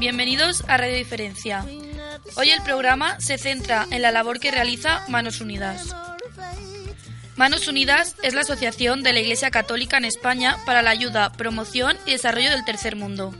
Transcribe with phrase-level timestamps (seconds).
[0.00, 1.64] bienvenidos a Radio Diferencia.
[2.34, 5.94] Hoy el programa se centra en la labor que realiza Manos Unidas.
[7.36, 11.96] Manos Unidas es la asociación de la Iglesia Católica en España para la ayuda, promoción
[12.06, 13.32] y desarrollo del tercer mundo.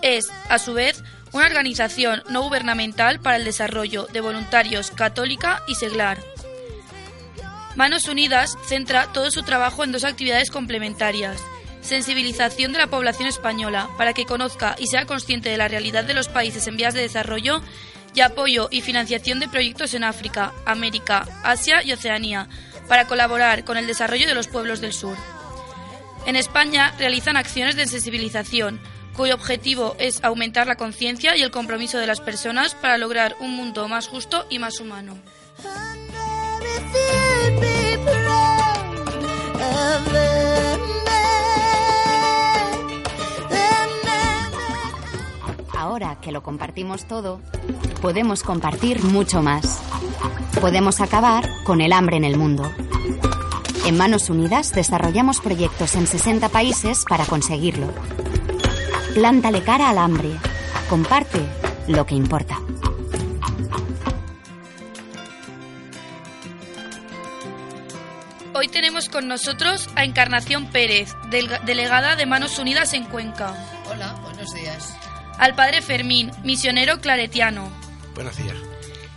[0.00, 5.74] Es, a su vez, una organización no gubernamental para el desarrollo de voluntarios católica y
[5.74, 6.18] seglar.
[7.76, 11.38] Manos Unidas centra todo su trabajo en dos actividades complementarias.
[11.80, 16.14] Sensibilización de la población española para que conozca y sea consciente de la realidad de
[16.14, 17.62] los países en vías de desarrollo
[18.14, 22.48] y apoyo y financiación de proyectos en África, América, Asia y Oceanía
[22.88, 25.16] para colaborar con el desarrollo de los pueblos del sur.
[26.26, 28.80] En España realizan acciones de sensibilización,
[29.16, 33.54] cuyo objetivo es aumentar la conciencia y el compromiso de las personas para lograr un
[33.54, 35.16] mundo más justo y más humano.
[45.90, 47.40] Ahora que lo compartimos todo,
[48.00, 49.82] podemos compartir mucho más.
[50.60, 52.70] Podemos acabar con el hambre en el mundo.
[53.84, 57.88] En Manos Unidas desarrollamos proyectos en 60 países para conseguirlo.
[59.14, 60.30] Plántale cara al hambre.
[60.88, 61.40] Comparte
[61.88, 62.60] lo que importa.
[68.54, 71.16] Hoy tenemos con nosotros a Encarnación Pérez,
[71.66, 73.79] delegada de Manos Unidas en Cuenca.
[75.40, 77.72] Al padre Fermín, misionero claretiano.
[78.14, 78.56] Buenos días.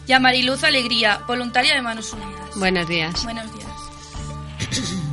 [0.07, 2.55] Y a Mariluz Alegría, voluntaria de Manos Unidas.
[2.55, 3.23] Buenos días.
[3.25, 3.67] Buenos días.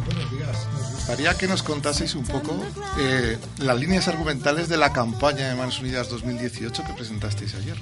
[0.06, 0.56] Buenos días.
[0.72, 2.64] Nos gustaría que nos contaseis un poco
[3.00, 7.76] eh, las líneas argumentales de la campaña de Manos Unidas 2018 que presentasteis ayer.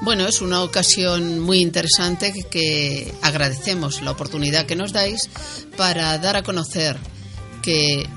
[0.00, 5.30] Bueno, es una ocasión muy interesante que, que agradecemos la oportunidad que nos dais
[5.76, 6.96] para dar a conocer
[7.62, 8.08] que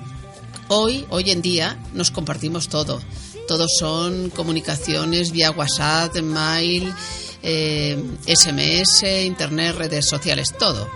[0.70, 3.00] hoy, hoy en día, nos compartimos todo.
[3.48, 6.94] Todos son comunicaciones vía WhatsApp, mail,
[7.42, 7.98] eh,
[8.28, 10.90] SMS, Internet, redes sociales, todo.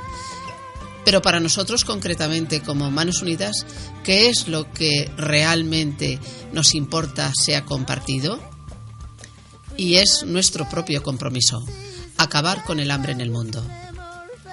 [1.05, 3.65] Pero para nosotros concretamente como Manos Unidas,
[4.03, 6.19] ¿qué es lo que realmente
[6.51, 8.39] nos importa sea compartido?
[9.77, 11.65] Y es nuestro propio compromiso,
[12.17, 13.65] acabar con el hambre en el mundo.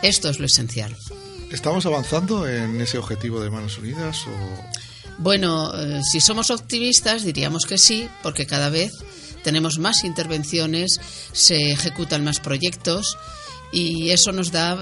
[0.02, 0.96] Esto es lo esencial.
[1.50, 4.24] ¿Estamos avanzando en ese objetivo de Manos Unidas
[5.18, 8.92] bueno, eh, si somos optimistas diríamos que sí, porque cada vez
[9.42, 11.00] tenemos más intervenciones,
[11.32, 13.16] se ejecutan más proyectos
[13.72, 14.78] y eso nos da,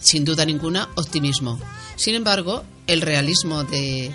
[0.00, 1.58] sin duda ninguna, optimismo.
[1.96, 4.14] Sin embargo, el realismo de,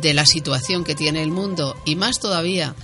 [0.00, 2.74] de la situación que tiene el mundo y más todavía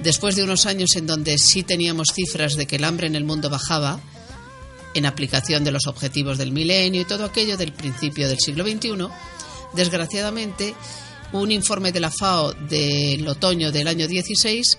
[0.00, 3.24] después de unos años en donde sí teníamos cifras de que el hambre en el
[3.24, 4.00] mundo bajaba,
[4.94, 9.08] en aplicación de los objetivos del milenio y todo aquello del principio del siglo XXI,
[9.74, 10.74] desgraciadamente
[11.32, 14.78] un informe de la FAO del otoño del año 16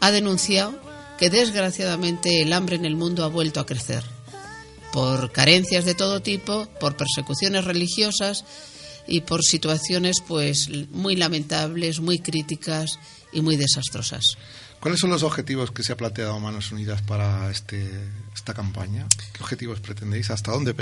[0.00, 0.80] ha denunciado
[1.18, 4.02] que desgraciadamente el hambre en el mundo ha vuelto a crecer
[4.92, 8.44] por carencias de todo tipo, por persecuciones religiosas
[9.06, 12.98] y por situaciones pues muy lamentables, muy críticas
[13.32, 14.36] y muy desastrosas.
[14.80, 17.88] ¿Cuáles son los objetivos que se ha planteado Manos Unidas para este,
[18.34, 19.06] esta campaña?
[19.32, 20.30] ¿Qué objetivos pretendéis?
[20.30, 20.74] ¿Hasta dónde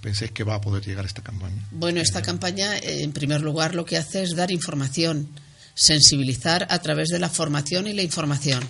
[0.00, 1.66] pensáis que va a poder llegar esta campaña?
[1.70, 5.28] Bueno, esta campaña, eh, en primer lugar, lo que hace es dar información,
[5.74, 8.62] sensibilizar a través de la formación y la información,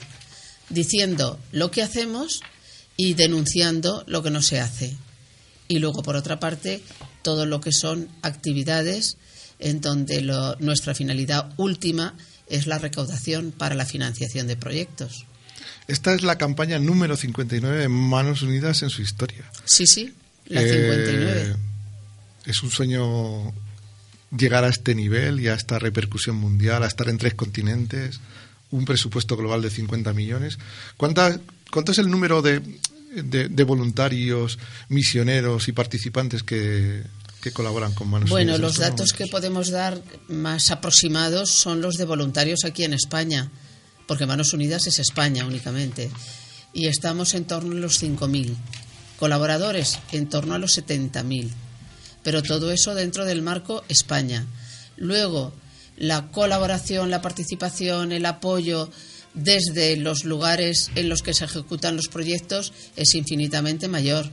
[0.69, 2.41] diciendo lo que hacemos
[2.97, 4.97] y denunciando lo que no se hace.
[5.69, 6.83] Y luego, por otra parte,
[7.23, 9.17] todo lo que son actividades
[9.59, 10.23] en donde
[10.59, 12.15] nuestra finalidad última
[12.49, 15.27] es la recaudación para la financiación de proyectos.
[15.87, 19.51] Esta es la campaña número 59 de Manos Unidas en su historia.
[19.65, 20.15] Sí, sí.
[20.51, 21.43] La 59.
[21.43, 21.57] Eh,
[22.47, 23.55] es un sueño
[24.37, 28.21] llegar a este nivel y a esta repercusión mundial, a estar en tres continentes,
[28.71, 30.59] un presupuesto global de 50 millones.
[30.97, 31.39] ¿Cuánta,
[31.71, 32.63] ¿Cuánto es el número de,
[33.15, 34.59] de, voluntarios,
[34.89, 37.03] misioneros y participantes que,
[37.41, 38.61] que colaboran con Manos Bueno, Unidas?
[38.61, 43.51] los datos que podemos dar más aproximados son los de voluntarios aquí en España,
[44.07, 46.11] porque Manos Unidas es España únicamente.
[46.73, 48.57] Y estamos en torno a los 5.000
[49.21, 51.51] colaboradores en torno a los 70.000.
[52.25, 54.47] Pero todo eso dentro del marco España.
[54.97, 55.53] Luego,
[55.97, 58.91] la colaboración, la participación, el apoyo
[59.35, 64.29] desde los lugares en los que se ejecutan los proyectos es infinitamente mayor.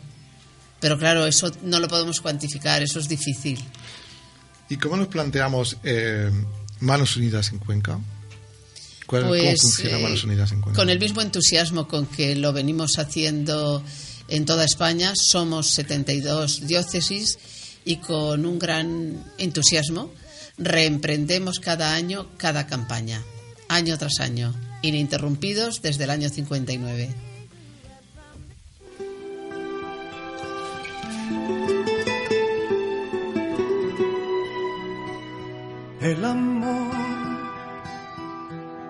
[0.80, 3.60] Pero claro, eso no lo podemos cuantificar, eso es difícil.
[4.70, 6.32] ¿Y cómo nos planteamos eh,
[6.80, 8.00] Manos Unidas en Cuenca?
[9.06, 10.80] ¿Cómo Pues, funciona eh, Manos Unidas en Cuenca?
[10.80, 13.82] Con el mismo entusiasmo con que lo venimos haciendo
[14.28, 17.38] en toda España, somos 72 diócesis
[17.86, 20.12] y con un gran entusiasmo
[20.58, 23.24] reemprendemos cada año cada campaña,
[23.70, 24.54] año tras año.
[24.82, 27.10] ininterrumpidos desde el año 59.
[36.02, 36.96] El amor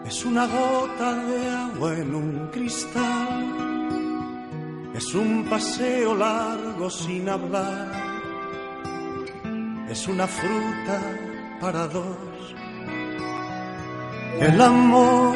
[0.05, 3.66] es una gota de agua en un cristal,
[4.97, 7.91] es un paseo largo sin hablar,
[9.89, 10.99] es una fruta
[11.61, 12.55] para dos.
[14.39, 15.35] El amor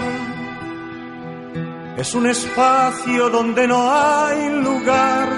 [1.97, 5.29] es un espacio donde no hay lugar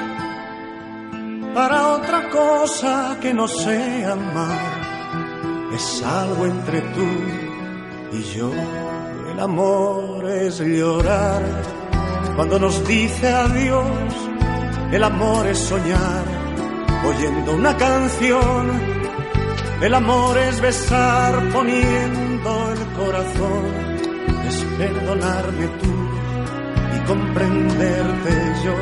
[1.53, 4.83] para otra cosa que no sea amar
[5.73, 7.07] es algo entre tú
[8.11, 8.51] y yo.
[9.31, 11.41] El amor es llorar
[12.35, 14.13] cuando nos dice adiós.
[14.91, 16.25] El amor es soñar
[17.05, 18.81] oyendo una canción.
[19.81, 23.65] El amor es besar poniendo el corazón.
[24.47, 25.93] Es perdonarme tú
[26.95, 28.75] y comprenderte yo.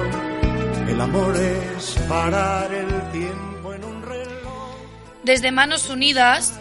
[0.92, 4.76] El amor es parar el tiempo en un reloj.
[5.24, 6.60] Desde Manos Unidas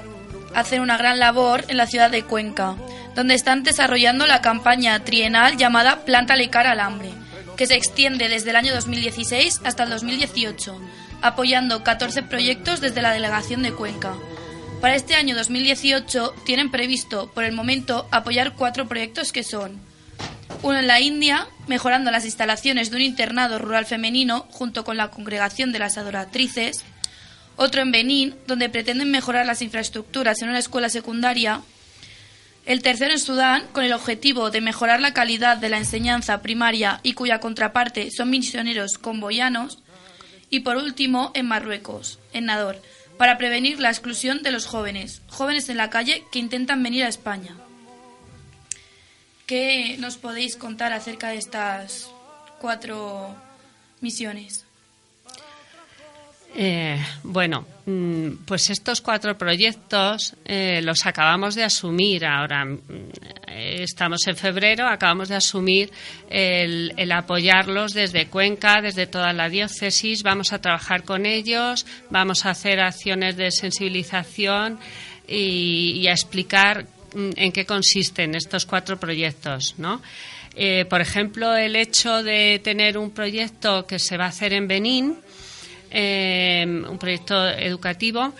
[0.54, 2.76] hacen una gran labor en la ciudad de Cuenca,
[3.14, 7.10] donde están desarrollando la campaña trienal llamada Plántale cara al hambre,
[7.56, 10.80] que se extiende desde el año 2016 hasta el 2018,
[11.22, 14.14] apoyando 14 proyectos desde la delegación de Cuenca.
[14.80, 19.80] Para este año 2018 tienen previsto, por el momento, apoyar cuatro proyectos que son
[20.62, 25.08] uno en la India, mejorando las instalaciones de un internado rural femenino junto con la
[25.08, 26.84] congregación de las adoratrices,
[27.60, 31.60] otro en Benín, donde pretenden mejorar las infraestructuras en una escuela secundaria,
[32.64, 37.00] el tercero en Sudán, con el objetivo de mejorar la calidad de la enseñanza primaria
[37.02, 39.78] y cuya contraparte son misioneros convoyanos,
[40.48, 42.80] y por último en Marruecos, en Nador,
[43.18, 47.08] para prevenir la exclusión de los jóvenes, jóvenes en la calle que intentan venir a
[47.08, 47.54] España.
[49.44, 52.08] ¿Qué nos podéis contar acerca de estas
[52.58, 53.36] cuatro
[54.00, 54.64] misiones?
[56.52, 62.64] Eh, bueno, mm, pues estos cuatro proyectos eh, los acabamos de asumir ahora.
[62.64, 62.78] Mm,
[63.46, 65.90] estamos en febrero, acabamos de asumir
[66.28, 70.22] el, apoyarlos desde Cuenca, desde toda la diócesis.
[70.24, 74.78] Vamos a trabajar con ellos, vamos a hacer acciones de sensibilización
[75.28, 80.02] y, a explicar mm, en qué consisten estos cuatro proyectos, ¿no?
[80.56, 84.66] Eh, por ejemplo, el hecho de tener un proyecto que se va a hacer en
[84.66, 85.16] Benín,
[85.90, 88.32] eh, un proyecto educativo,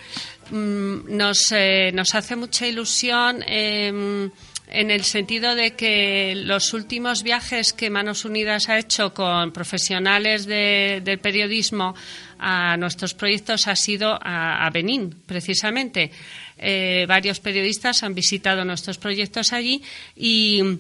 [0.51, 3.43] mm, nos, eh, nos hace mucha ilusión.
[3.47, 4.31] Em,
[4.73, 10.47] en el sentido de que los últimos viajes que Manos Unidas ha hecho con profesionales
[10.47, 11.95] del periodismo
[12.39, 16.11] a nuestros proyectos ha sido a, Benín, precisamente.
[16.57, 19.83] Eh, varios periodistas han visitado nuestros proyectos allí
[20.15, 20.79] y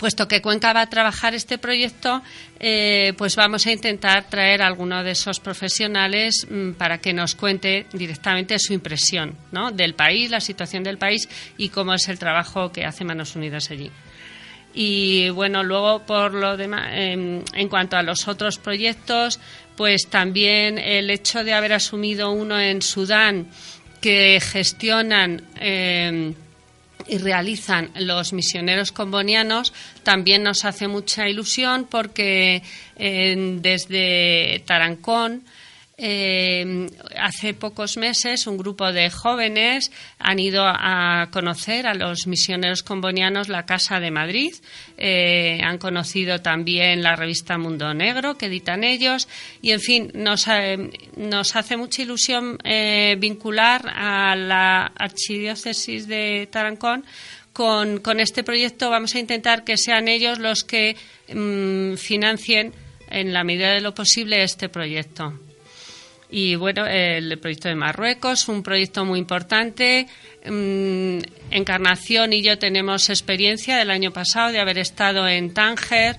[0.00, 2.22] puesto que Cuenca va a trabajar este proyecto,
[2.58, 7.34] eh, pues vamos a intentar traer a alguno de esos profesionales mm, para que nos
[7.34, 9.36] cuente directamente su impresión
[9.74, 13.70] del país, la situación del país y cómo es el trabajo que hace Manos Unidas
[13.70, 13.90] allí.
[14.72, 19.38] Y bueno, luego por lo demás, en cuanto a los otros proyectos,
[19.76, 23.48] pues también el hecho de haber asumido uno en Sudán
[24.00, 26.32] que gestionan eh,
[27.10, 29.72] y realizan los misioneros combonianos
[30.04, 32.62] también nos hace mucha ilusión porque
[32.96, 35.42] eh, desde Tarancón
[36.02, 36.86] eh,
[37.18, 43.50] hace pocos meses un grupo de jóvenes han ido a conocer a los misioneros combonianos
[43.50, 44.54] la Casa de Madrid.
[44.96, 49.28] Eh, han conocido también la revista Mundo Negro que editan ellos.
[49.60, 50.90] Y, en fin, nos, eh,
[51.54, 52.56] hace mucha ilusión
[53.18, 57.04] vincular a la Archidiócesis de Tarancón
[57.52, 58.88] con, con, este proyecto.
[58.88, 60.96] Vamos a intentar que sean ellos los que
[61.28, 62.72] mm, financien
[63.10, 65.38] en la medida de lo posible este proyecto.
[66.30, 70.06] Y bueno, el proyecto de Marruecos, un proyecto muy importante.
[70.46, 71.18] Mm,
[71.50, 76.16] Encarnación y yo tenemos experiencia del año pasado de haber estado en Tánger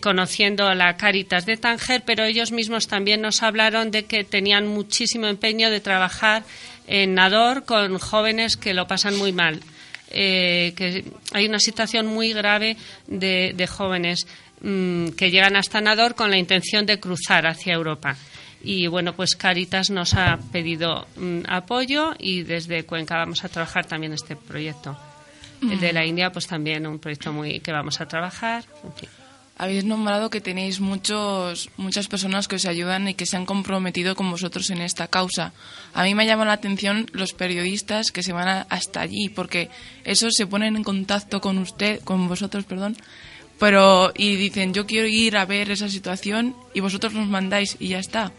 [0.00, 4.66] conociendo a la Caritas de Tánger, pero ellos mismos también nos hablaron de que tenían
[4.66, 6.44] muchísimo empeño de trabajar
[6.86, 9.60] en Nador con jóvenes que lo pasan muy mal.
[10.14, 14.26] Eh, que hay una situación muy grave de, jóvenes
[14.60, 18.16] mm, que llegan hasta Nador con la intención de cruzar hacia Europa.
[18.64, 23.86] Y bueno, pues Caritas nos ha pedido mm, apoyo y desde Cuenca vamos a trabajar
[23.86, 24.96] también este proyecto.
[25.62, 28.64] El de la India, pues también un proyecto muy que vamos a trabajar.
[29.56, 34.16] habéis nombrado que tenéis muchos, muchas personas que os ayudan y que se han comprometido
[34.16, 35.52] con vosotros en esta causa.
[35.94, 39.70] A mí me llama la atención los periodistas que se van hasta allí, porque
[40.02, 42.96] esos se ponen en contacto con usted, con vosotros, perdón,
[43.60, 47.88] pero y dicen yo quiero ir a ver esa situación y vosotros nos mandáis y
[47.88, 48.32] ya está.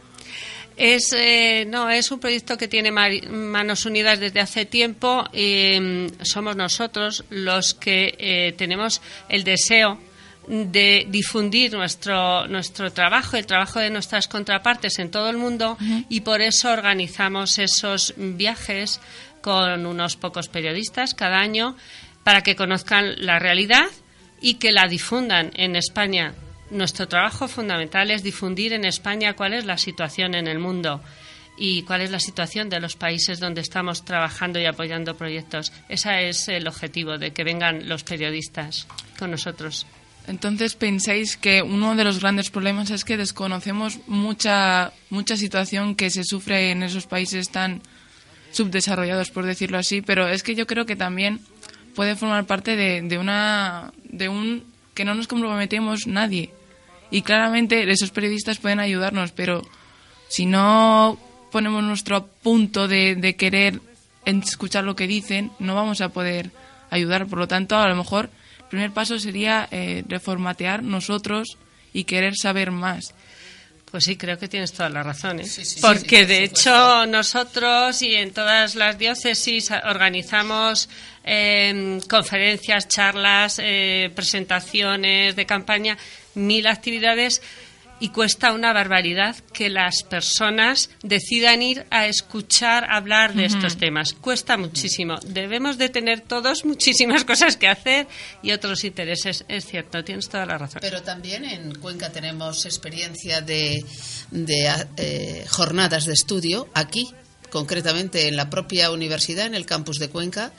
[0.76, 5.24] Es, eh, no, es un proyecto que tiene Manos Unidas desde hace tiempo.
[5.34, 10.00] y somos nosotros los que eh, tenemos el deseo
[10.48, 15.78] de difundir nuestro, nuestro trabajo, el trabajo de nuestras contrapartes en todo el mundo
[16.10, 19.00] y por eso organizamos esos viajes
[19.42, 21.78] con unos pocos periodistas cada año
[22.24, 23.86] para que conozcan la realidad
[24.42, 26.34] y que la difundan en España.
[26.74, 31.02] Nuestro trabajo fundamental es difundir en España cuál es la situación en el mundo
[31.56, 35.72] y cuál es la situación de los países donde estamos trabajando y apoyando proyectos.
[35.88, 38.88] Ese es el objetivo de que vengan los periodistas
[39.20, 39.86] con nosotros.
[40.26, 46.10] Entonces pensáis que uno de los grandes problemas es que desconocemos mucha mucha situación que
[46.10, 47.84] se sufre en esos países tan
[48.52, 51.40] subdesarrollados, por decirlo así, pero es que yo creo que también
[51.94, 54.64] puede formar parte de, de una de un
[54.96, 56.52] que no nos comprometemos nadie
[57.14, 59.62] y claramente esos periodistas pueden ayudarnos, pero
[60.30, 61.20] si no
[61.52, 63.80] ponemos nuestro punto de, de querer
[64.26, 66.50] escuchar lo que dicen, no vamos a poder
[66.90, 67.28] ayudar.
[67.28, 68.32] Por lo tanto, a lo mejor
[68.74, 71.60] primer paso sería eh, reformatear nosotros
[71.94, 73.14] y querer saber más.
[73.92, 75.40] Pues sí, creo que tienes toda la razón.
[75.40, 75.46] ¿eh?
[75.80, 80.90] Porque de hecho nosotros y en todas las diócesis organizamos
[81.24, 85.96] em, conferencias, charlas, eh, presentaciones de campaña,
[86.36, 87.42] mil actividades
[88.04, 94.12] y cuesta una barbaridad que las personas decidan ir a escuchar hablar de estos temas.
[94.12, 95.16] Cuesta muchísimo.
[95.26, 98.08] Debemos de tener todos muchísimas cosas que hacer
[98.42, 99.46] y otros intereses.
[99.48, 100.80] Es cierto, tienes toda la razón.
[100.82, 103.86] Pero también en Cuenca tenemos experiencia de,
[104.98, 107.10] eh, jornadas de estudio aquí,
[107.52, 110.52] concretamente en la propia universidad, en el campus de Cuenca,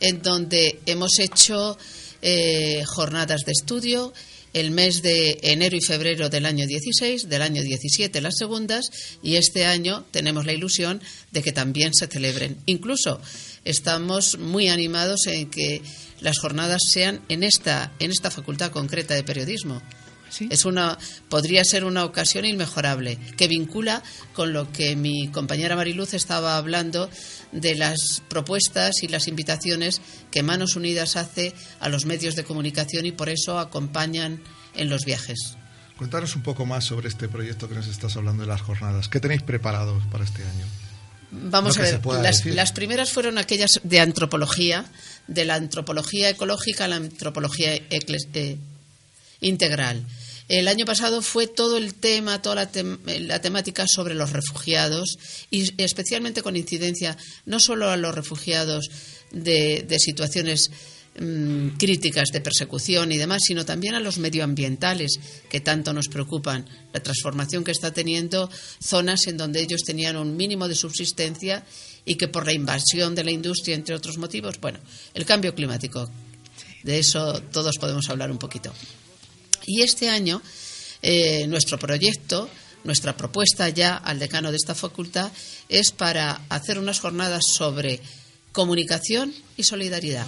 [0.00, 1.78] en donde hemos hecho
[2.20, 4.12] eh, jornadas de estudio
[4.52, 8.86] el mes de enero y febrero del año 16, del año 17 las segundas
[9.22, 12.56] y este año tenemos la ilusión de que también se celebren.
[12.66, 13.20] Incluso
[13.64, 15.82] estamos muy animados en que
[16.20, 19.82] las jornadas sean en esta, en esta facultad concreta de periodismo.
[20.48, 20.96] Es una,
[21.28, 24.02] podría ser una ocasión inmejorable que vincula
[24.32, 27.10] con lo que mi compañera Mariluz estaba hablando
[27.52, 33.06] de las propuestas y las invitaciones que Manos Unidas hace a los medios de comunicación
[33.06, 34.40] y por eso acompañan
[34.74, 35.56] en los viajes.
[35.96, 39.08] Cuéntanos un poco más sobre este proyecto que nos estás hablando de las jornadas.
[39.08, 40.64] ¿Qué tenéis preparados para este año?
[41.32, 42.00] Vamos a ver,
[42.54, 44.84] las, primeras fueron aquellas de antropología,
[45.28, 48.56] de la antropología ecológica a la antropología eh,
[49.40, 50.04] integral.
[50.50, 55.16] El año pasado fue todo el tema, toda la, temática sobre los refugiados
[55.48, 57.16] y especialmente con incidencia
[57.46, 58.90] no solo a los refugiados
[59.30, 60.72] de, situaciones
[61.20, 66.68] mm, críticas de persecución y demás, sino también a los medioambientales que tanto nos preocupan.
[66.92, 71.64] La transformación que está teniendo zonas en donde ellos tenían un mínimo de subsistencia
[72.04, 74.80] y que por la invasión de la industria, entre otros motivos, bueno,
[75.14, 76.10] el cambio climático.
[76.82, 78.72] De eso todos podemos hablar un poquito.
[79.66, 80.42] Y este año
[81.02, 82.50] eh, nuestro proyecto,
[82.84, 85.30] nuestra propuesta ya al decano de esta facultad
[85.68, 88.00] es para hacer unas jornadas sobre
[88.52, 90.26] comunicación y solidaridad.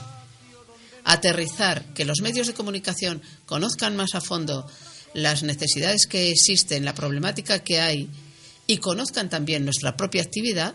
[1.04, 4.66] Aterrizar, que los medios de comunicación conozcan más a fondo
[5.14, 8.08] las necesidades que existen, la problemática que hay
[8.66, 10.74] y conozcan también nuestra propia actividad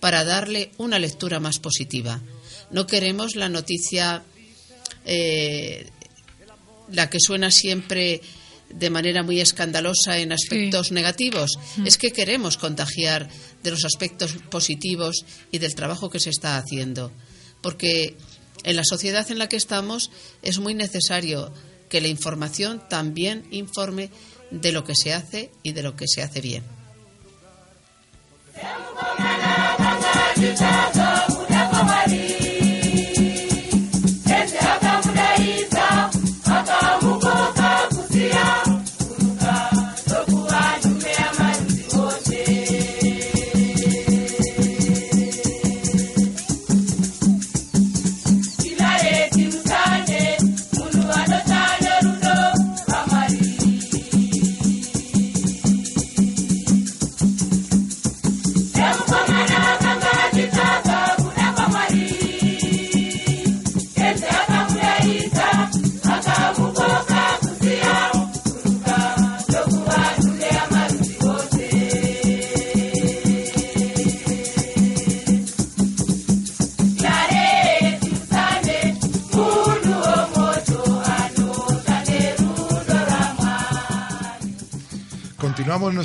[0.00, 2.20] para darle una lectura más positiva.
[2.70, 4.24] No queremos la noticia
[5.04, 5.88] eh,
[6.90, 8.20] la que suena siempre
[8.70, 11.58] de manera muy escandalosa en aspectos negativos.
[11.76, 11.86] Mm.
[11.86, 13.28] Es que queremos contagiar
[13.62, 17.12] de los aspectos positivos y del trabajo que se está haciendo.
[17.60, 18.16] Porque
[18.64, 20.10] en la sociedad en la que estamos
[20.42, 21.52] es muy necesario
[21.88, 24.10] que la información también informe
[24.50, 26.64] de lo que se hace y de lo que se hace bien.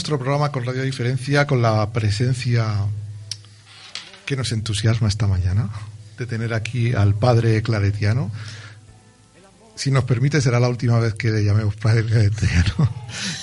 [0.01, 2.87] Nuestro programa con Radio Diferencia con la presencia
[4.25, 5.69] que nos entusiasma esta mañana
[6.17, 8.31] de tener aquí al padre claretiano.
[9.75, 12.91] Si nos permite, será la última vez que le llamemos padre claretiano.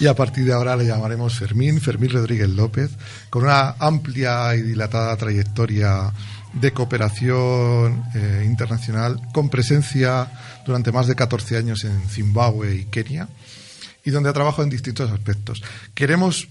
[0.01, 2.91] Y a partir de ahora le llamaremos Fermín, Fermín Rodríguez López,
[3.31, 6.13] con una amplia y dilatada trayectoria
[6.55, 10.29] de cooperación eh, internacional, con presencia
[10.67, 13.29] durante más de 14 años en Zimbabue y Kenia
[14.09, 15.63] y donde ha trabajado en distintos aspectos.
[15.95, 16.49] Queremos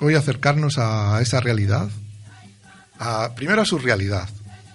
[0.00, 1.88] hoy acercarnos a esa realidad,
[2.98, 4.28] a, primero a su realidad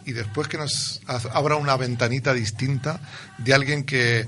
[0.07, 1.01] y después que nos
[1.31, 2.99] abra una ventanita distinta
[3.37, 4.25] de alguien que,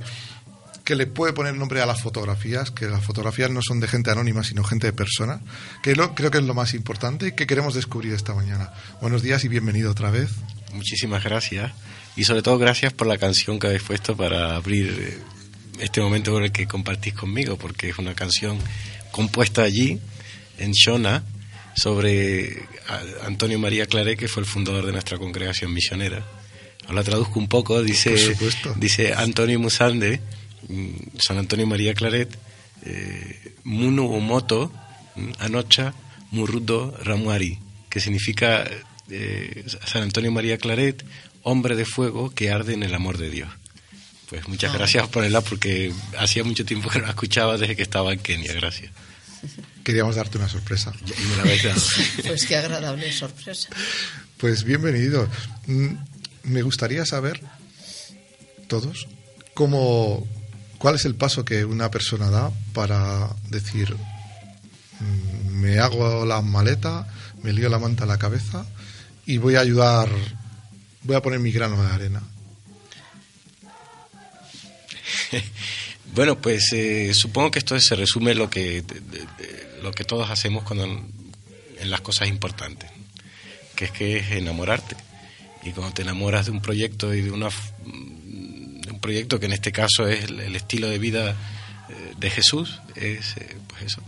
[0.83, 4.11] que le puede poner nombre a las fotografías, que las fotografías no son de gente
[4.11, 5.41] anónima, sino gente de persona,
[5.81, 8.73] que lo, creo que es lo más importante y que queremos descubrir esta mañana.
[9.01, 10.29] Buenos días y bienvenido otra vez.
[10.71, 11.71] Muchísimas gracias.
[12.15, 15.36] Y sobre todo gracias por la canción que habéis puesto para abrir eh,
[15.79, 18.57] este momento con el que compartís conmigo, porque es una canción
[19.11, 19.99] compuesta allí,
[20.57, 21.23] en Shona,
[21.75, 22.63] sobre
[23.23, 26.25] Antonio María Claret, que fue el fundador de nuestra congregación misionera.
[26.87, 28.15] Os la traduzco un poco, dice,
[28.77, 30.21] dice Antonio Musande,
[30.67, 32.29] mm, San Antonio María Claret,
[32.83, 34.71] eh, Munu Umoto,
[35.15, 35.93] mm, Anocha,
[36.31, 38.65] Murrudo Ramuari, que significa
[39.09, 41.03] eh, San Antonio María Claret,
[41.43, 43.49] hombre de fuego que arde en el amor de Dios.
[44.29, 44.77] Pues muchas ah.
[44.77, 48.19] gracias por el porque hacía mucho tiempo que no la escuchaba desde que estaba en
[48.19, 48.53] Kenia.
[48.53, 48.91] Gracias.
[49.83, 50.91] Queríamos darte una sorpresa.
[51.05, 51.81] Y me la habéis dado.
[52.27, 53.69] pues qué agradable sorpresa.
[54.37, 55.29] Pues bienvenido.
[55.67, 55.95] Mm,
[56.43, 57.41] me gustaría saber,
[58.67, 59.07] todos,
[59.53, 60.27] cómo,
[60.77, 63.95] cuál es el paso que una persona da para decir,
[64.99, 67.07] mm, me hago la maleta,
[67.43, 68.65] me lío la manta a la cabeza
[69.25, 70.09] y voy a ayudar,
[71.03, 72.23] voy a poner mi grano de arena.
[76.13, 78.83] bueno, pues eh, supongo que esto se resume lo que,
[79.81, 82.89] lo que todos hacemos cuando en las cosas importantes,
[83.75, 84.95] que es que es enamorarte.
[85.63, 87.49] Y cuando te enamoras de un proyecto y de, una,
[87.85, 91.31] un proyecto que en este caso es el, estilo de vida
[91.89, 94.01] eh, de Jesús, es eh, pues eso,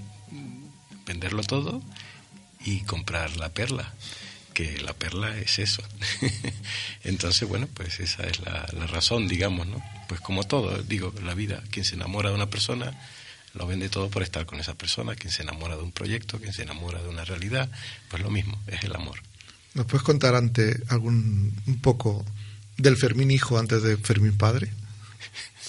[1.05, 1.81] venderlo todo
[2.65, 3.93] y comprar la perla
[4.59, 5.81] que la perla es eso.
[7.05, 9.81] Entonces, bueno, pues esa es la, la, razón, digamos, ¿no?
[10.09, 12.91] Pues como todo, digo, la vida, quien se enamora de una persona,
[13.53, 16.51] lo vende todo por estar con esa persona, quien se enamora de un proyecto, quien
[16.51, 17.71] se enamora de una realidad,
[18.09, 19.21] pues lo mismo, es el amor.
[19.75, 22.25] ¿Nos puedes contar ante algún un poco
[22.75, 24.73] del Fermín hijo antes de Fermín padre?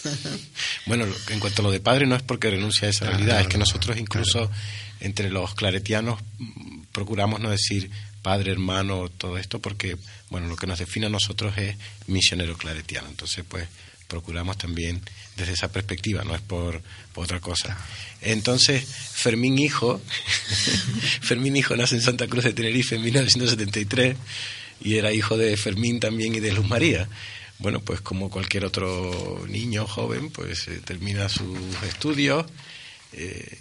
[0.87, 3.41] bueno, en cuanto a lo de padre no es porque renuncia a esa ah, realidad,
[3.41, 4.51] es que nosotros incluso
[4.99, 7.89] entre los claretianos mm, procuramos no decir
[8.23, 9.97] padre, hermano, todo esto, porque
[10.29, 13.09] bueno, lo que nos define a nosotros es misionero claretiano.
[13.09, 13.69] Entonces, pues
[14.09, 15.01] procuramos también
[15.37, 16.83] desde esa perspectiva, no es por,
[17.15, 17.77] otra cosa.
[18.23, 20.01] Entonces, Fermín Hijo,
[21.21, 24.17] Fermín Hijo nace en Santa Cruz de Tenerife en 1973
[24.83, 27.09] y era hijo de Fermín también y de Luz María.
[27.59, 32.47] Bueno, pues como cualquier otro niño joven, pues eh, termina sus estudios
[33.13, 33.59] eh,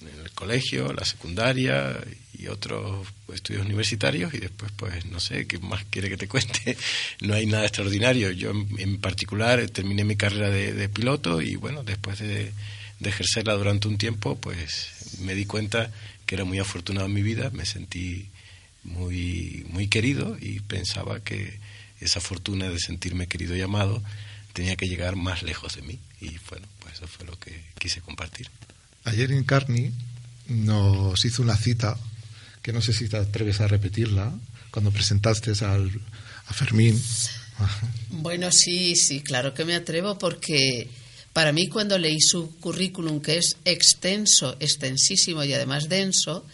[0.00, 2.00] en el colegio, la secundaria
[2.48, 6.76] otros estudios universitarios y después pues no sé qué más quiere que te cuente
[7.20, 8.30] no hay nada extraordinario.
[8.30, 12.52] Yo en, particular terminé mi carrera de, piloto y bueno después de,
[13.00, 15.90] ejercerla durante un tiempo pues me di cuenta
[16.24, 18.30] que era muy afortunado en mi vida me sentí
[18.82, 21.58] muy muy querido y pensaba que
[22.00, 24.02] esa fortuna de sentirme querido y amado
[24.54, 28.00] tenía que llegar más lejos de mí y bueno pues eso fue lo que quise
[28.00, 28.48] compartir.
[29.04, 29.92] Ayer en Carney
[30.48, 31.98] nos hizo una cita
[32.64, 34.32] que no sé si te atreves a repetirla,
[34.70, 37.00] cuando presentaste a Fermín.
[38.08, 40.88] Bueno, sí, sí, claro que me atrevo porque
[41.34, 46.46] para mí cuando leí su currículum, que es extenso, extensísimo y además denso,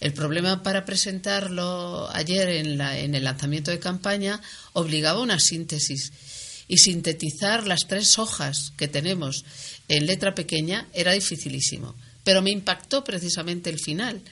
[0.00, 4.40] el problema para presentarlo ayer en, la, en el lanzamiento de campaña
[4.72, 6.12] obligaba a una síntesis.
[6.66, 9.44] Y sintetizar las tres hojas que tenemos
[9.88, 11.94] en letra pequeña era dificilísimo.
[12.24, 14.22] Pero me impactó precisamente el final,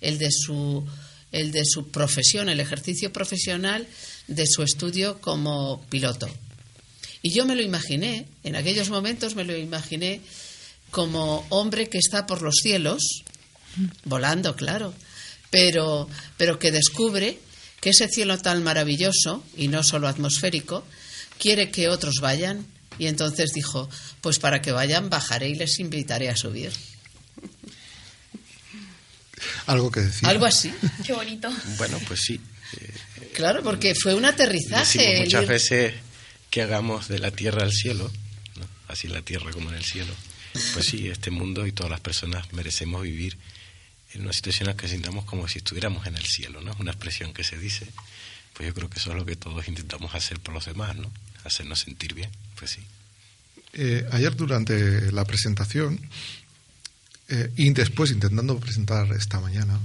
[0.00, 0.86] el de su
[1.32, 3.86] el de su profesión, el ejercicio profesional
[4.26, 6.28] de su estudio como piloto.
[7.22, 10.20] Y yo me lo imaginé, en aquellos momentos me lo imaginé
[10.90, 13.22] como hombre que está por los cielos,
[14.04, 14.92] volando, claro,
[15.50, 17.38] pero, pero que descubre
[17.80, 20.84] que ese cielo tan maravilloso, y no solo atmosférico,
[21.38, 22.66] quiere que otros vayan.
[22.98, 23.88] Y entonces dijo,
[24.20, 26.72] pues para que vayan bajaré y les invitaré a subir.
[29.66, 30.28] Algo que decir.
[30.28, 30.72] Algo así.
[31.04, 31.50] Qué bonito.
[31.78, 32.40] Bueno, pues sí.
[33.34, 35.20] claro, porque fue un aterrizaje.
[35.20, 35.94] muchas veces
[36.50, 38.10] que hagamos de la tierra al cielo,
[38.88, 40.12] así la tierra como en el cielo.
[40.74, 43.38] Pues sí, este mundo y todas las personas merecemos vivir
[44.14, 46.72] en una situación en la que sintamos como si estuviéramos en el cielo, ¿no?
[46.72, 47.86] Es una expresión que se dice.
[48.54, 51.10] Pues yo creo que eso es lo que todos intentamos hacer por los demás, ¿no?
[51.44, 52.80] Hacernos sentir bien, pues sí.
[53.72, 56.00] Eh, ayer durante la presentación
[57.30, 59.78] eh, y después intentando presentar esta mañana,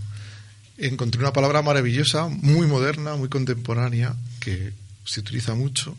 [0.77, 4.73] encontré una palabra maravillosa, muy moderna, muy contemporánea, que
[5.05, 5.95] se utiliza mucho,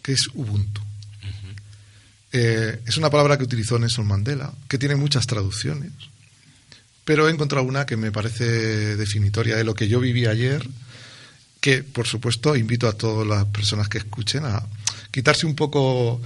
[0.00, 0.80] que es Ubuntu.
[2.32, 5.90] Eh, es una palabra que utilizó Nelson Mandela, que tiene muchas traducciones,
[7.04, 10.64] pero he encontrado una que me parece definitoria de lo que yo viví ayer,
[11.60, 14.62] que por supuesto invito a todas las personas que escuchen a
[15.10, 16.22] quitarse un poco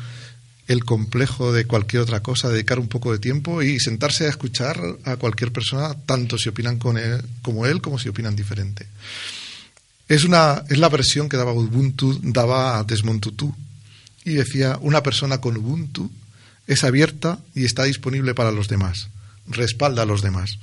[0.67, 4.81] el complejo de cualquier otra cosa, dedicar un poco de tiempo y sentarse a escuchar
[5.05, 8.87] a cualquier persona, tanto si opinan con él, como él, como si opinan diferente.
[10.09, 13.55] Es, una, es la versión que daba Ubuntu, daba Desmond Tutu,
[14.25, 16.11] y decía, una persona con Ubuntu
[16.67, 19.09] es abierta y está disponible para los demás,
[19.47, 20.59] respalda a los demás.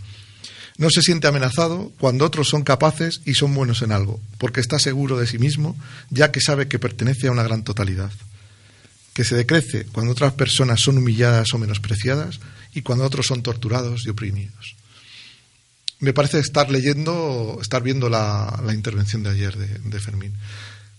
[0.78, 4.80] No se siente amenazado cuando otros son capaces y son buenos en algo, porque está
[4.80, 5.78] seguro de sí mismo,
[6.10, 8.12] ya que sabe que pertenece a una gran totalidad.
[9.22, 12.40] Que se decrece cuando otras personas son humilladas o menospreciadas
[12.74, 14.76] y cuando otros son torturados y oprimidos.
[16.00, 20.34] Me parece estar leyendo, estar viendo la, intervención de ayer de, Fermín.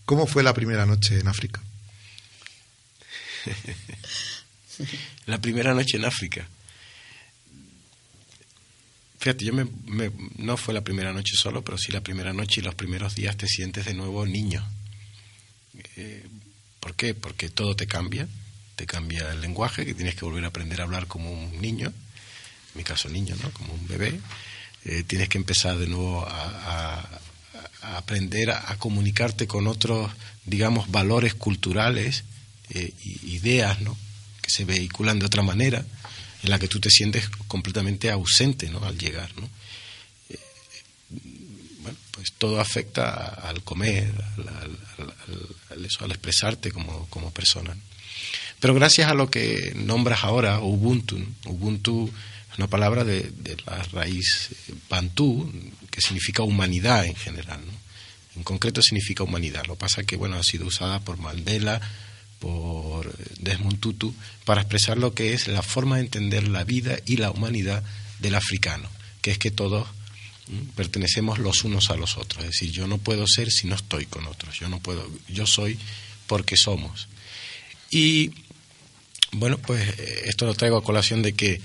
[0.04, 1.60] ¿Cómo fue la primera noche en África?
[5.26, 6.46] la primera noche en África.
[9.18, 9.66] Fíjate, yo me,
[10.36, 13.36] no fue la primera noche solo, pero sí la primera noche y los primeros días
[13.36, 14.64] te sientes de nuevo niño.
[15.96, 16.24] Eh,
[16.82, 17.14] ¿Por qué?
[17.14, 18.26] Porque todo te cambia,
[18.74, 21.86] te cambia el lenguaje, que tienes que volver a aprender a hablar como un niño,
[21.86, 23.52] en mi caso niño, ¿no?
[23.52, 24.18] Como un bebé.
[24.84, 27.08] Eh, tienes que empezar de nuevo a,
[27.82, 30.10] aprender a, comunicarte con otros,
[30.44, 32.24] digamos, valores culturales,
[32.70, 32.92] eh,
[33.26, 33.96] ideas, ¿no?
[34.40, 35.84] Que se vehiculan de otra manera
[36.42, 38.84] en la que tú te sientes completamente ausente ¿no?
[38.84, 39.30] al llegar.
[39.36, 39.48] ¿no?
[42.12, 43.10] Eh, pues todo afecta
[43.48, 44.12] al comer,
[45.70, 47.76] al, eso, al expresarte como, como persona.
[48.60, 52.10] Pero gracias a lo que nombras ahora, Ubuntu, Ubuntu
[52.52, 54.50] es una palabra de, de, la raíz
[54.88, 55.50] bantú,
[55.90, 57.60] que significa humanidad en general.
[57.66, 57.72] ¿no?
[58.36, 59.64] En concreto significa humanidad.
[59.66, 61.80] Lo que pasa que bueno, ha sido usada por Mandela,
[62.38, 67.16] por Desmond Tutu para expresar lo que es la forma de entender la vida y
[67.16, 67.84] la humanidad
[68.18, 68.88] del africano,
[69.22, 69.86] que es que todos
[70.76, 74.06] pertenecemos los unos a los otros, es decir, yo no puedo ser si no estoy
[74.06, 75.78] con otros, yo no puedo, yo soy
[76.26, 77.08] porque somos.
[77.90, 78.32] Y
[79.32, 81.60] bueno, pues esto lo traigo a colación de que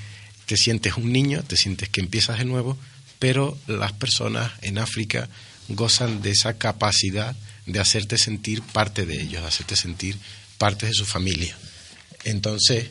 [0.46, 2.78] te sientes un niño, te sientes que empiezas de nuevo,
[3.20, 5.30] pero las personas en África
[5.68, 10.18] gozan de esa capacidad de hacerte sentir parte de ellos, de hacerte sentir
[10.58, 11.58] partes de su familia.
[12.24, 12.88] Entonces,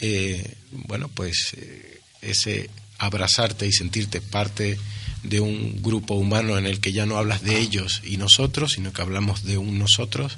[0.00, 4.78] eh, bueno, pues eh, ese abrazarte y sentirte parte
[5.22, 8.92] de un grupo humano en el que ya no hablas de ellos y nosotros, sino
[8.92, 10.36] que hablamos de un nosotros,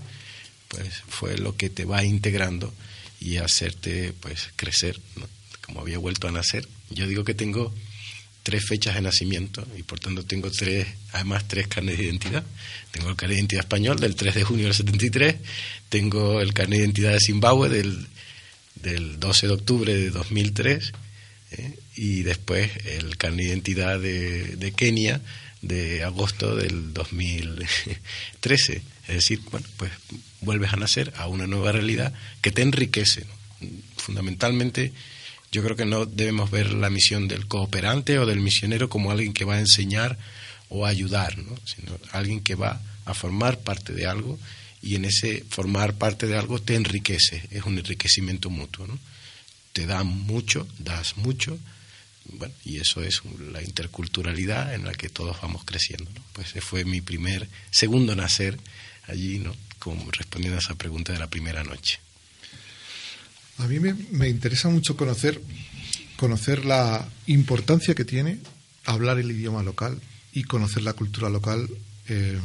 [0.68, 2.72] pues fue lo que te va integrando
[3.20, 5.00] y hacerte pues crecer,
[5.64, 6.66] como había vuelto a nacer.
[6.90, 7.74] Yo digo que tengo
[8.42, 12.44] tres fechas de nacimiento y por tanto tengo tres, además tres carnes de identidad.
[12.92, 15.36] Tengo el carnet de identidad español del 3 de junio del 73,
[15.88, 18.06] tengo el carnet de identidad de Zimbabue del,
[18.76, 20.92] del 12 de octubre de 2003
[21.52, 21.78] ¿eh?
[21.96, 25.20] Y después el carnet de identidad de, de Kenia
[25.62, 28.82] de agosto del 2013.
[29.08, 29.90] Es decir, bueno, pues
[30.40, 33.24] vuelves a nacer a una nueva realidad que te enriquece.
[33.96, 34.92] Fundamentalmente,
[35.52, 39.32] yo creo que no debemos ver la misión del cooperante o del misionero como alguien
[39.32, 40.18] que va a enseñar
[40.68, 41.56] o ayudar, ¿no?
[41.64, 44.38] sino alguien que va a formar parte de algo
[44.82, 48.86] y en ese formar parte de algo te enriquece, es un enriquecimiento mutuo.
[48.86, 48.98] ¿no?
[49.72, 51.58] Te da mucho, das mucho,
[52.32, 56.10] bueno, y eso es la interculturalidad en la que todos vamos creciendo.
[56.14, 56.22] ¿no?
[56.32, 58.58] Pues ese fue mi primer, segundo nacer
[59.06, 59.54] allí, ¿no?
[59.78, 62.00] como respondiendo a esa pregunta de la primera noche.
[63.58, 65.40] A mí me, interesa mucho conocer,
[66.16, 68.38] conocer la importancia que tiene
[68.84, 70.00] hablar el idioma local
[70.32, 71.68] y conocer la cultura local
[72.08, 72.38] eh,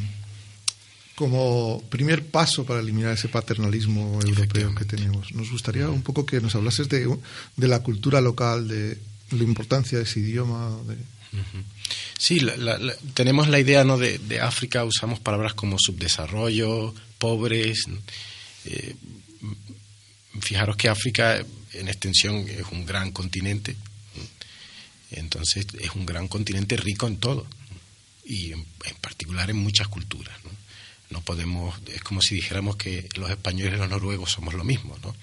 [1.15, 5.33] como primer paso para eliminar ese paternalismo europeo que tenemos.
[5.33, 7.15] Nos gustaría un poco que nos hablases de,
[7.57, 8.97] de la cultura local, de
[9.31, 10.77] la importancia de ese idioma.
[12.17, 12.39] Sí,
[13.13, 13.97] tenemos la idea ¿no?
[13.97, 17.85] de, África, usamos palabras como subdesarrollo, pobres.
[18.65, 18.95] Eh,
[20.39, 23.75] fijaros que África en extensión es un gran continente,
[25.11, 27.45] entonces es un gran continente rico en todo
[28.23, 28.65] y en,
[29.01, 30.35] particular en muchas culturas.
[30.43, 30.51] ¿no?
[31.09, 31.21] ¿no?
[31.21, 34.97] podemos, es como si dijéramos que los españoles y los noruegos somos lo mismo.
[35.01, 35.15] ¿no?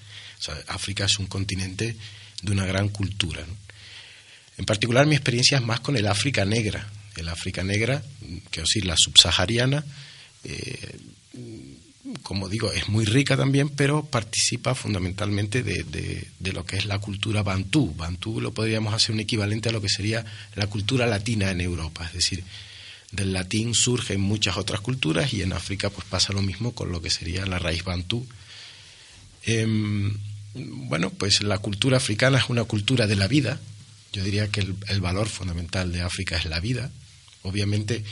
[0.67, 1.95] África es un continente
[2.41, 3.45] de una gran cultura.
[4.59, 8.03] En particular mi experiencia es más con el África negra, el África negra,
[8.51, 9.85] que decir la subsahariana,
[10.43, 10.97] eh,
[12.23, 16.99] como digo, es muy rica también, pero participa fundamentalmente de, de, lo que es la
[16.99, 17.93] cultura bantú.
[17.95, 22.05] Bantú lo podríamos hacer un equivalente a lo que sería la cultura latina en Europa,
[22.05, 22.43] es decir,
[23.13, 27.01] del latín surgen muchas otras culturas y en África pues pasa lo mismo con lo
[27.01, 28.27] que sería la raíz bantú.
[29.43, 30.17] Em,
[30.53, 33.57] bueno, pues la cultura africana es una cultura de la vida.
[34.13, 36.89] Yo diría que el, valor fundamental de África es la vida.
[37.43, 38.03] Obviamente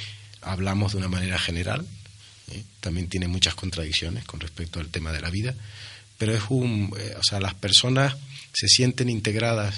[0.41, 1.85] hablamos de una manera general,
[2.51, 2.63] ¿eh?
[2.79, 5.55] también tiene muchas contradicciones con respecto al tema de la vida,
[6.17, 8.15] pero es un, eh, o sea, las personas
[8.53, 9.75] se sienten integradas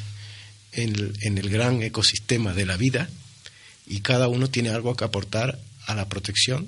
[0.71, 3.09] en el gran ecosistema de la vida
[3.87, 6.67] y cada uno tiene algo que aportar a la protección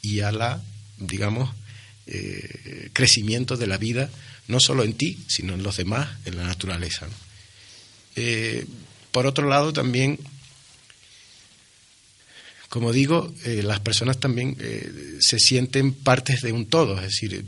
[0.00, 0.62] y a la,
[0.98, 1.54] digamos,
[2.06, 4.08] eh, crecimiento de la vida,
[4.48, 7.08] no solo en ti, sino en los demás, en la naturaleza.
[8.16, 8.66] Eh,
[9.12, 10.18] por otro lado, también,
[12.68, 14.56] como digo, eh, las personas también
[15.20, 17.44] se sienten partes de un todo, es decir,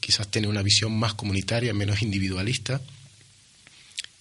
[0.00, 2.80] quizás tienen una visión más comunitaria, menos individualista,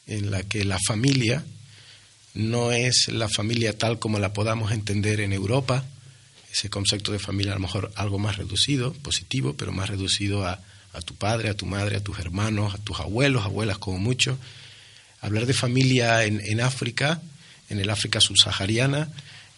[0.07, 1.45] en la que la familia
[2.33, 5.85] no es la familia tal como la podamos entender en Europa,
[6.51, 10.59] ese concepto de familia a lo mejor algo más reducido, positivo, pero más reducido a,
[11.05, 14.37] tu padre, a tu madre, a tus hermanos, a tus abuelos, abuelas como mucho.
[15.21, 17.21] Hablar de familia en, África,
[17.69, 19.09] en el África subsahariana,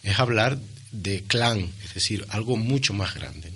[0.04, 0.60] es hablar
[0.92, 3.52] de clan, es decir, algo mucho más grande,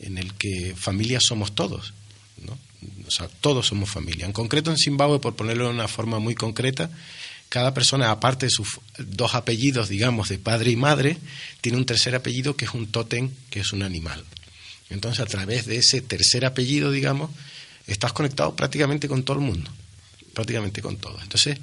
[0.00, 1.92] en el que familia somos todos,
[2.44, 2.58] ¿no?
[3.06, 4.26] o sea, todos somos familia.
[4.26, 6.90] En concreto en Zimbabue, por ponerlo de una forma muy concreta,
[7.50, 11.18] cada persona, aparte de sus dos apellidos, digamos, de padre y madre,
[11.60, 14.24] tiene un tercer apellido que es un tótem, que es un animal.
[14.88, 17.30] Entonces, a través de ese tercer apellido, digamos,
[17.86, 19.70] estás conectado prácticamente con todo el mundo,
[20.34, 21.18] prácticamente con todo.
[21.22, 21.58] Entonces,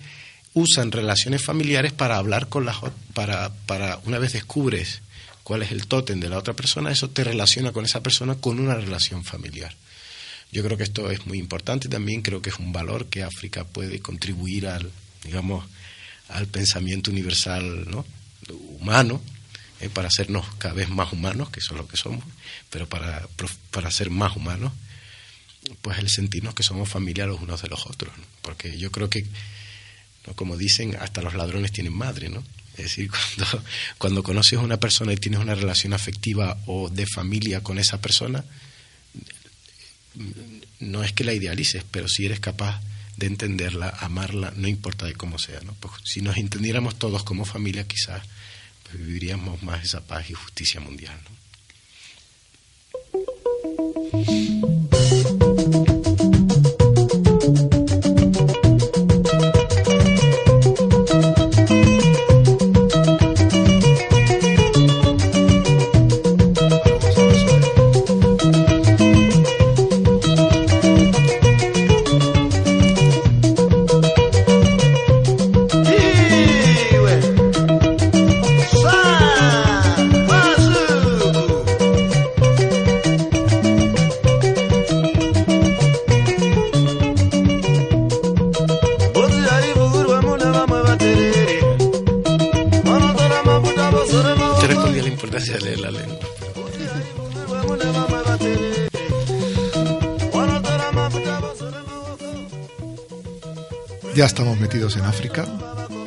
[0.53, 2.77] usan relaciones familiares para hablar con las
[3.13, 5.01] para para una vez descubres
[5.43, 8.59] cuál es el tótem de la otra persona, eso te relaciona con esa persona con
[8.59, 9.73] una relación familiar.
[10.51, 13.63] Yo creo que esto es muy importante también creo que es un valor que África
[13.63, 14.91] puede contribuir al,
[15.23, 15.65] digamos,
[16.29, 18.05] al pensamiento universal ¿no?
[18.79, 19.21] humano,
[19.79, 22.23] eh, para hacernos cada vez más humanos, que son lo que somos,
[22.69, 23.27] pero para,
[23.71, 24.73] para ser más humanos,
[25.81, 28.13] pues el sentirnos que somos familia los unos de los otros.
[28.41, 29.25] Porque yo creo que,
[30.35, 32.43] como dicen, hasta los ladrones tienen madre, ¿no?
[32.77, 33.09] Es decir,
[33.97, 37.99] cuando, conoces a una persona y tienes una relación afectiva o de familia con esa
[37.99, 38.45] persona,
[40.79, 42.81] no es que la idealices, pero si eres capaz
[43.17, 45.59] de entenderla, amarla, no importa de cómo sea.
[45.61, 45.73] ¿no?
[45.79, 48.21] Pues si nos entendiéramos todos como familia, quizás
[48.83, 51.19] pues, viviríamos más esa paz y justicia mundial.
[104.17, 105.45] Ya estamos metidos en África.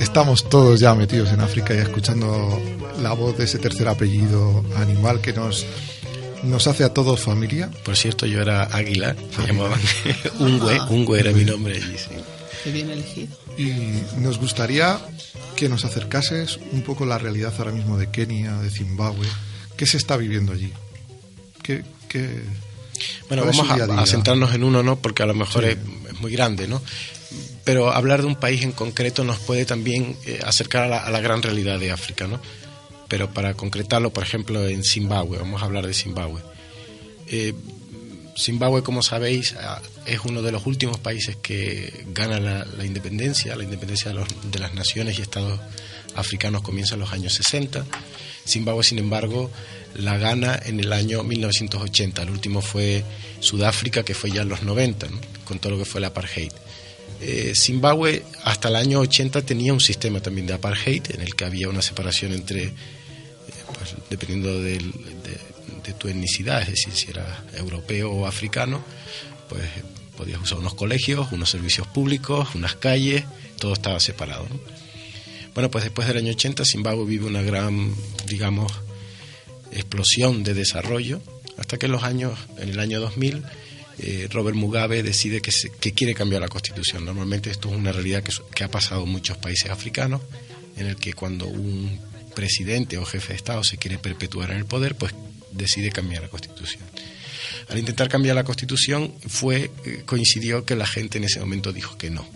[0.01, 2.61] Estamos todos ya metidos en África y escuchando
[3.01, 5.65] la voz de ese tercer apellido animal que nos,
[6.43, 7.71] nos hace a todos familia.
[7.85, 9.79] Por cierto, yo era Águila, se llamaban
[10.41, 12.17] Ungüe, Ungüe era mi nombre allí, sí.
[12.65, 13.29] Qué bien elegido.
[13.57, 13.71] Y
[14.19, 14.99] nos gustaría
[15.55, 19.29] que nos acercases un poco la realidad ahora mismo de Kenia, de Zimbabue.
[19.77, 20.73] ¿Qué se está viviendo allí?
[21.71, 22.43] ¿Qué, qué,
[23.29, 24.97] bueno, vamos a, centrarnos en uno, ¿no?
[24.97, 25.77] Porque a lo mejor es,
[26.09, 26.83] es, muy grande, ¿no?
[27.65, 31.43] pero hablar de un país en concreto nos puede también eh, acercar a la, gran
[31.43, 32.41] realidad de África, ¿no?
[33.09, 36.41] Pero para concretarlo, por ejemplo, en Zimbabue, vamos a hablar de Zimbabue.
[37.29, 37.55] Eh,
[38.37, 43.55] Zimbabue, como sabéis, ah, es uno de los últimos países que gana la, independencia.
[43.57, 45.61] La independencia de, las naciones y estados
[46.15, 47.85] africanos comienza en los años 60.
[48.47, 49.51] Zimbabue, sin embargo,
[49.95, 52.23] la gana en el año 1980.
[52.23, 53.05] El último fue
[53.41, 55.09] Sudáfrica, que fue ya en los 90,
[55.45, 56.53] con todo lo que fue la apartheid.
[57.21, 61.45] Eh, Zimbabue hasta el año 80 tenía un sistema también de apartheid en el que
[61.45, 62.73] había una separación entre, eh,
[63.75, 64.81] pues, dependiendo de,
[65.99, 68.81] tu etnicidad, es decir, si era europeo o africano,
[69.49, 69.65] pues
[70.17, 73.25] podías usar unos colegios, unos servicios públicos, unas calles,
[73.59, 74.47] todo estaba separado.
[75.53, 77.93] Bueno, pues después del año 80 Zimbabue vive una gran,
[78.29, 78.73] digamos,
[79.73, 81.21] explosión de desarrollo,
[81.59, 83.43] hasta que en los años, en el año 2000,
[83.99, 87.05] eh, Robert Mugabe decide que, que, quiere cambiar la constitución.
[87.05, 90.23] Normalmente esto es una realidad que, que ha pasado en muchos países africanos,
[90.77, 92.01] en el que cuando un
[92.35, 95.13] presidente o jefe de Estado se quiere perpetuar en el poder, pues
[95.53, 96.83] decide cambiar la constitución.
[97.69, 101.99] Al intentar cambiar la constitución fue eh, coincidió que la gente en ese momento dijo
[101.99, 102.27] que no.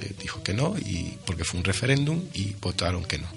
[0.00, 3.28] Eh, dijo que no y porque fue un referéndum y votaron que no.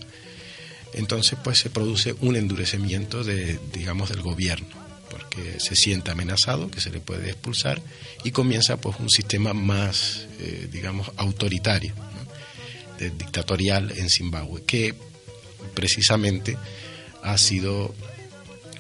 [0.94, 6.82] Entonces pues se produce un endurecimiento de digamos del gobierno porque se siente amenazado que
[6.82, 7.82] se le puede expulsar
[8.24, 11.94] y comienza pues un sistema más eh, digamos autoritario
[13.18, 14.96] dictatorial en Zimbabue que
[15.74, 16.58] precisamente
[17.22, 17.94] ha sido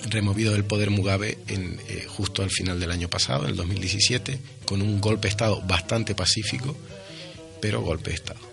[0.09, 4.39] removido del poder Mugabe en, eh, justo al final del año pasado, en el 2017,
[4.65, 6.75] con un golpe de Estado bastante pacífico,
[7.61, 8.52] pero golpe de Estado.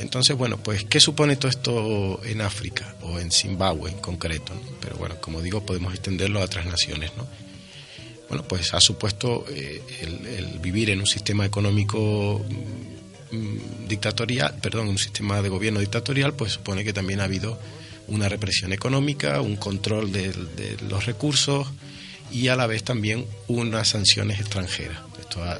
[0.00, 4.52] Entonces, bueno, pues, ¿qué supone todo esto en África o en Zimbabue en concreto?
[4.80, 7.26] Pero bueno, como digo, podemos extenderlo a otras naciones, ¿no?
[8.30, 12.44] Bueno, pues ha supuesto eh, el, vivir en un sistema económico
[13.32, 17.58] mm, dictatorial, perdón, un sistema de gobierno dictatorial, pues supone que también ha habido
[18.06, 20.32] una represión económica, un control de,
[20.88, 21.66] los recursos
[22.30, 24.98] y a la vez también unas sanciones extranjeras.
[25.20, 25.58] Esto ha,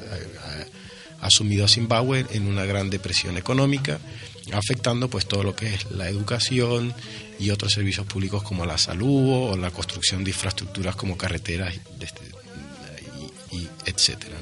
[1.19, 3.99] ha, sumido a Zimbabue en una gran depresión económica,
[4.51, 6.93] afectando pues todo lo que es la educación
[7.39, 12.21] y otros servicios públicos como la salud o la construcción de infraestructuras como carreteras este,
[13.51, 14.37] y, etcétera.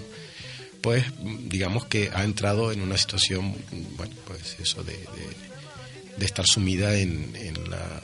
[0.82, 1.06] Pues
[1.44, 3.54] digamos que ha entrado en una situación,
[3.98, 4.98] bueno, pues eso de
[6.20, 8.02] estar sumida en, en, la,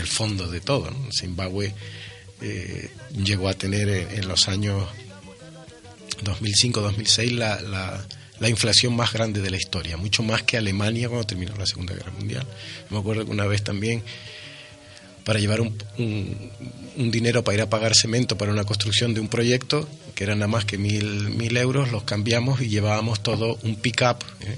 [0.00, 0.90] el fondo de todo.
[1.12, 1.72] Zimbabue
[2.40, 2.90] eh,
[3.22, 4.88] llegó a tener en, los años
[6.24, 8.06] 2005-2006 la, la,
[8.40, 11.94] la, inflación más grande de la historia, mucho más que Alemania cuando terminó la Segunda
[11.94, 12.46] Guerra Mundial.
[12.90, 14.02] Me acuerdo que una vez también
[15.24, 15.76] para llevar un,
[16.96, 20.48] dinero para ir a pagar cemento para una construcción de un proyecto, que era nada
[20.48, 24.24] más que mil, mil euros, los cambiamos y llevábamos todo un pick-up.
[24.40, 24.56] ¿eh?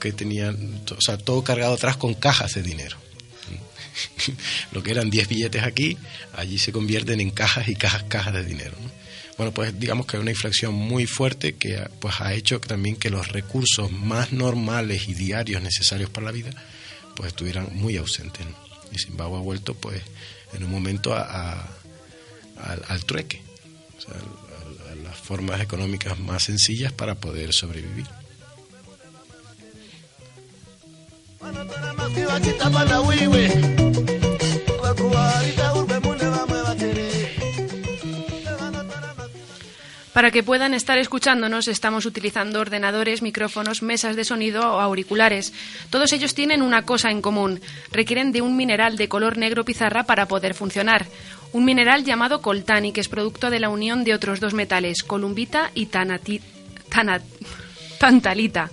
[0.00, 2.96] que tenían, o sea, todo cargado atrás con cajas de dinero.
[4.72, 5.96] Lo que eran 10 billetes aquí,
[6.32, 8.74] allí se convierten en cajas y cajas, cajas de dinero.
[9.40, 13.08] Bueno, pues digamos que hay una inflación muy fuerte que pues, ha hecho también que
[13.08, 16.50] los recursos más normales y diarios necesarios para la vida
[17.16, 18.44] pues estuvieran muy ausentes.
[18.92, 20.02] Y Zimbabue ha vuelto pues
[20.52, 21.66] en un momento a,
[22.86, 23.40] al, trueque,
[23.96, 28.04] sea, a las formas económicas más sencillas para poder sobrevivir.
[40.20, 45.54] Para que puedan estar escuchándonos, estamos utilizando ordenadores, micrófonos, mesas de sonido o auriculares.
[45.88, 47.62] Todos ellos tienen una cosa en común.
[47.90, 51.06] Requieren de un mineral de color negro pizarra para poder funcionar.
[51.54, 55.70] Un mineral llamado coltán que es producto de la unión de otros dos metales, columbita
[55.74, 56.42] y tanati,
[57.98, 58.70] tantalita.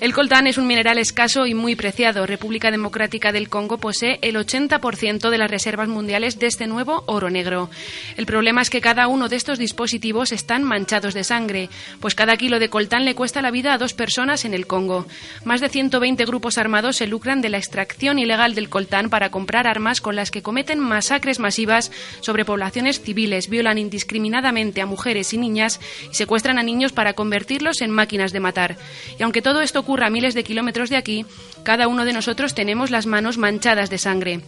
[0.00, 2.24] El coltán es un mineral escaso y muy preciado.
[2.24, 7.28] República Democrática del Congo posee el 80% de las reservas mundiales de este nuevo oro
[7.28, 7.68] negro.
[8.16, 11.68] El problema es que cada uno de estos dispositivos están manchados de sangre,
[12.00, 15.06] pues cada kilo de coltán le cuesta la vida a dos personas en el Congo.
[15.44, 19.66] Más de 120 grupos armados se lucran de la extracción ilegal del coltán para comprar
[19.66, 25.36] armas con las que cometen masacres masivas sobre poblaciones civiles, violan indiscriminadamente a mujeres y
[25.36, 25.78] niñas
[26.10, 28.78] y secuestran a niños para convertirlos en máquinas de matar.
[29.18, 31.26] Y aunque todo esto ocurra a miles de kilómetros de aquí,
[31.64, 34.40] cada uno de nosotros tenemos las manos manchadas de sangre.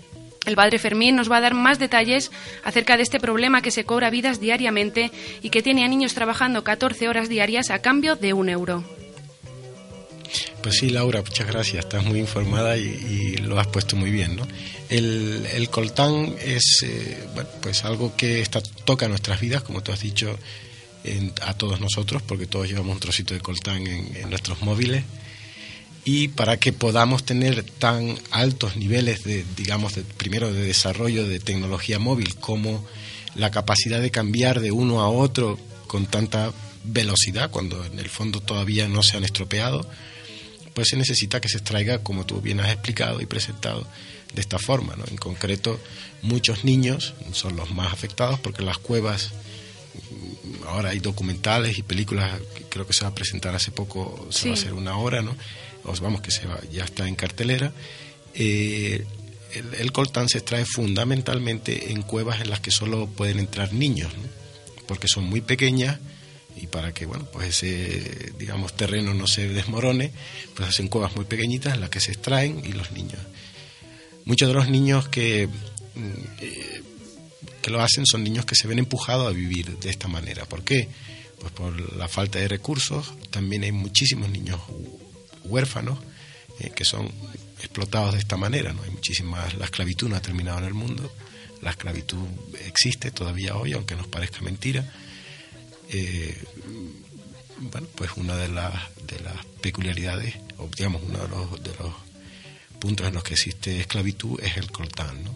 [0.47, 2.31] El padre Fermín nos va a dar más detalles
[2.63, 5.11] acerca de este problema que se cobra vidas diariamente
[5.43, 8.85] y que tiene a niños trabajando 14 horas diarias a cambio de un euro.
[10.63, 11.87] Pues sí, Laura, muchas gracias.
[11.87, 14.37] Estás muy informada y, lo has puesto muy bien.
[14.37, 14.47] ¿no?
[14.91, 17.19] El, coltán es eh,
[17.61, 20.39] pues algo que está, toca nuestras vidas, como tú has dicho,
[21.41, 25.03] a todos nosotros, porque todos llevamos un trocito de coltán en nuestros móviles
[26.05, 31.39] y para que podamos tener tan altos niveles de, digamos, de, primero de desarrollo de
[31.39, 32.85] tecnología móvil como
[33.35, 36.53] la capacidad de cambiar de uno a otro con tanta
[36.85, 39.89] velocidad cuando en el fondo todavía no se han estropeado,
[40.75, 43.87] pues se necesita que se extraiga, como tú bien has explicado y presentado,
[44.35, 44.97] de esta forma.
[44.97, 45.05] ¿no?
[45.07, 45.79] En concreto,
[46.23, 49.33] muchos niños son los más afectados porque las cuevas,
[50.67, 52.41] ahora hay documentales y películas,
[52.71, 55.37] creo que se va a presentar hace poco, se va a hacer una hora, ¿no?
[55.85, 57.73] Vamos que se va, ya está en cartelera,
[58.35, 59.05] eh,
[59.79, 64.13] el, coltán se extrae fundamentalmente en cuevas en las que solo pueden entrar niños,
[64.87, 65.99] porque son muy pequeñas
[66.57, 70.13] y para que bueno pues ese digamos terreno no se desmorone
[70.55, 73.21] pues hacen cuevas muy pequeñitas en las que se extraen y los niños.
[74.25, 76.11] Muchos de los niños que mm,
[76.41, 76.83] eh,
[77.61, 80.45] que lo hacen son niños que se ven empujados a vivir de esta manera.
[80.47, 80.89] ¿por qué?
[81.43, 83.13] pues por la falta de recursos.
[83.31, 84.61] También hay muchísimos niños
[85.45, 85.99] huérfanos
[86.61, 87.07] eh, que son
[87.59, 91.13] explotados de esta manera no hay muchísimas la esclavitud no ha terminado en el mundo
[91.61, 92.27] la esclavitud
[92.67, 94.85] existe todavía hoy aunque nos parezca mentira
[95.91, 96.37] eh,
[97.71, 98.75] bueno, pues una de las,
[99.07, 101.93] de las peculiaridades, o digamos, uno de los, de los
[102.79, 105.35] puntos en los que existe esclavitud es el coltán, ¿no?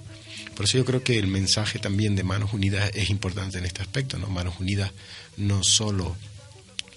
[0.55, 3.83] Por eso yo creo que el mensaje también de Manos Unidas es importante en este
[3.83, 4.29] aspecto, ¿no?
[4.29, 4.91] Manos Unidas
[5.37, 6.17] no solo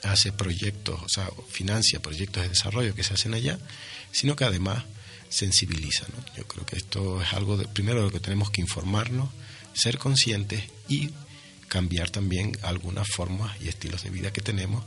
[0.03, 3.59] hace proyectos, o sea, financia proyectos de desarrollo que se hacen allá,
[4.11, 4.83] sino que además
[5.29, 6.05] sensibiliza.
[6.35, 9.29] Yo creo que esto es algo, de, primero, de lo que tenemos que informarnos,
[9.73, 11.11] ser conscientes y
[11.67, 14.83] cambiar también algunas formas y estilos de vida que tenemos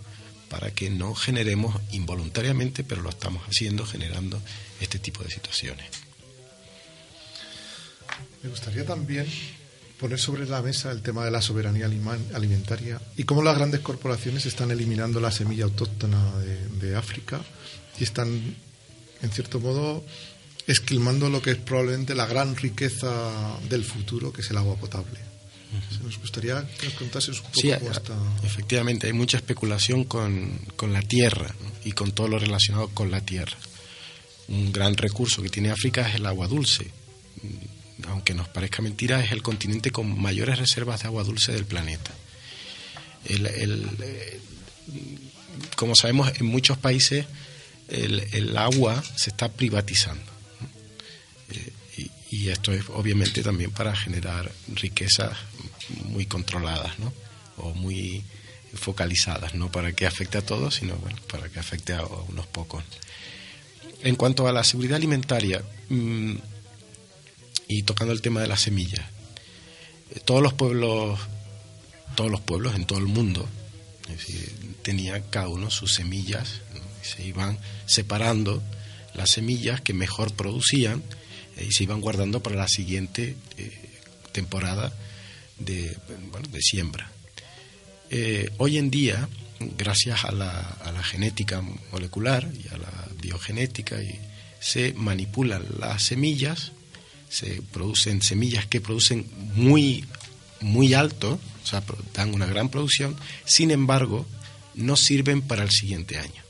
[0.49, 4.43] para que no generemos involuntariamente, pero lo estamos haciendo, generando
[4.81, 5.87] este tipo de situaciones.
[8.43, 9.27] Me gustaría también
[10.03, 14.45] poner sobre la mesa el tema de la soberanía alimentaria y cómo las grandes corporaciones
[14.47, 17.41] están eliminando la semilla autóctona de, de África
[18.01, 18.29] y están,
[19.23, 20.05] en cierto modo,
[20.67, 25.21] esquilmando lo que es probablemente la gran riqueza del futuro, que es el agua potable.
[26.03, 27.73] Nos gustaría que nos contases un poco sí,
[28.43, 33.21] Efectivamente, hay mucha especulación con, con la tierra y con todo lo relacionado con la
[33.21, 33.57] tierra.
[34.49, 36.91] Un gran recurso que tiene África es el agua dulce.
[38.09, 42.11] Aunque nos parezca mentira, es el continente con mayores reservas de agua dulce del planeta.
[43.25, 44.41] El, eh,
[45.77, 47.27] como sabemos, en muchos países
[47.89, 50.31] el, agua se está privatizando.
[51.51, 55.37] Eh, y esto es obviamente también para generar riquezas
[56.07, 57.13] muy controladas, ¿no?
[57.59, 58.25] O muy
[58.75, 62.83] focalizadas, no para que afecte a todos, sino bueno, para que afecte a unos pocos.
[64.03, 66.35] En cuanto a la seguridad alimentaria mm,
[67.73, 69.07] y tocando el tema de las semillas,
[70.11, 71.19] eh, todos los pueblos,
[72.15, 73.49] todos los pueblos en todo el mundo,
[74.83, 76.61] tenían cada uno sus semillas,
[77.03, 78.63] se iban separando
[79.15, 81.03] las semillas que mejor producían
[81.57, 83.91] eh, y se iban guardando para la siguiente eh,
[84.33, 84.93] temporada
[85.59, 85.97] de,
[86.31, 87.11] bueno, siembra.
[88.59, 89.27] Hoy en día,
[89.79, 93.97] gracias a la, a la, genética molecular y a la biogenética,
[94.61, 96.73] se manipulan las semillas,
[97.33, 100.05] se producen semillas que producen muy,
[100.61, 103.17] muy alto, o sea, dan una gran producción,
[103.47, 104.27] sin embargo,
[104.75, 106.43] no sirven para el siguiente año.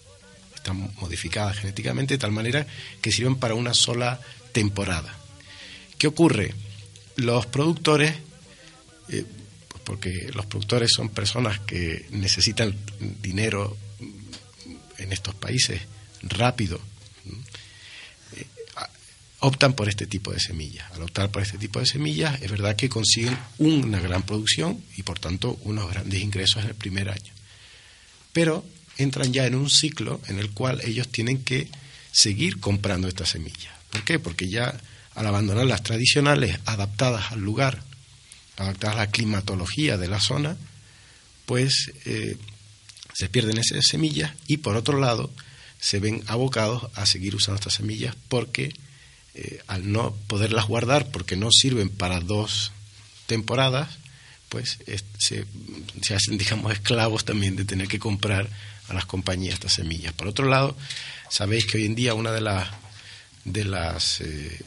[0.56, 2.66] Están modificadas genéticamente de tal manera
[3.00, 4.20] que sirven para una sola
[4.50, 5.14] temporada.
[5.98, 6.52] ¿Qué ocurre?
[7.14, 8.14] Los productores
[9.08, 9.24] eh,
[9.68, 12.74] pues porque los productores son personas que necesitan
[13.20, 13.76] dinero
[14.98, 15.80] en estos países
[16.22, 16.80] rápido,
[19.42, 20.90] optan por este tipo de semillas.
[20.92, 25.02] Al optar por este tipo de semillas, es verdad que consiguen una gran producción y
[25.02, 27.32] por tanto unos grandes ingresos en el primer año.
[28.32, 28.64] Pero
[28.98, 31.68] entran ya en un ciclo en el cual ellos tienen que
[32.12, 33.74] seguir comprando estas semillas.
[33.90, 34.20] ¿Por qué?
[34.20, 34.80] Porque ya
[35.14, 37.82] al abandonar las tradicionales adaptadas al lugar
[38.56, 40.56] adaptadas a la climatología de la zona,
[41.46, 42.36] pues eh,
[43.12, 45.32] se pierden esas semillas y por otro lado
[45.80, 48.72] se ven abocados a seguir usando estas semillas porque
[49.34, 52.72] eh, al no poderlas guardar porque no sirven para dos
[53.26, 53.98] temporadas,
[54.48, 54.78] pues
[55.18, 55.46] se,
[56.00, 58.48] se, hacen, digamos, esclavos también de tener que comprar
[58.88, 60.12] a las compañías estas semillas.
[60.12, 60.76] Por otro lado,
[61.30, 62.68] sabéis que hoy en día una de las
[63.44, 64.60] de las eh,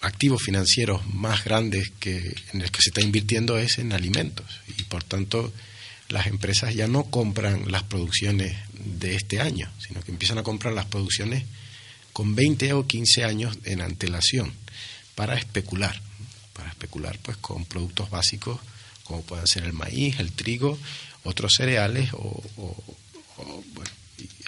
[0.00, 4.82] activos financieros más grandes que, en el que se está invirtiendo es en alimentos y
[4.84, 5.52] por tanto
[6.08, 10.74] las empresas ya no compran las producciones de este año, sino que empiezan a comprar
[10.74, 11.44] las producciones
[12.20, 14.52] con 20 o 15 años en antelación
[15.14, 15.98] para especular,
[16.52, 18.60] para especular pues con productos básicos
[19.04, 20.78] como pueden ser el maíz, el trigo,
[21.24, 22.42] otros cereales o,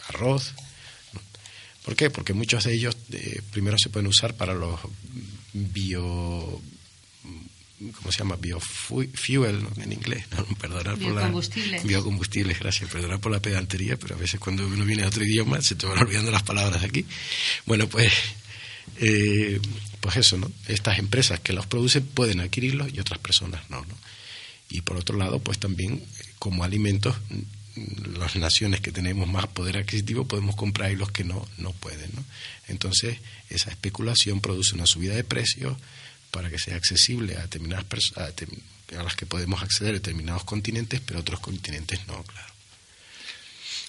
[0.09, 0.53] arroz.
[1.83, 2.11] ¿Por qué?
[2.11, 4.79] Porque muchos de ellos eh, primero se pueden usar para los
[5.55, 6.61] bio
[7.97, 8.37] ¿cómo se llama?
[8.37, 10.45] Biofuel en inglés, ¿no?
[10.59, 11.33] perdonar por la
[11.85, 15.61] biocombustibles, gracias, perdonar por la pedantería, pero a veces cuando uno viene a otro idioma
[15.63, 17.05] se te van olvidando las palabras aquí.
[17.67, 18.13] Bueno, pues
[18.99, 19.61] eh,
[20.01, 20.51] pues eso, ¿no?
[20.69, 23.95] Estas empresas que los producen pueden adquirirlos y otras personas no, ¿no?
[24.69, 26.03] Y por otro lado, pues también
[26.39, 27.17] como alimentos
[28.19, 32.11] las naciones que tenemos más poder adquisitivo podemos comprar y los que no, no pueden.
[32.15, 32.25] ¿no?
[32.69, 33.19] Entonces,
[33.49, 35.77] esa especulación produce una subida de precios,
[36.33, 38.35] para que sea accesible a determinadas personas,
[38.97, 42.53] a, las que podemos acceder a determinados continentes, pero otros continentes no, claro.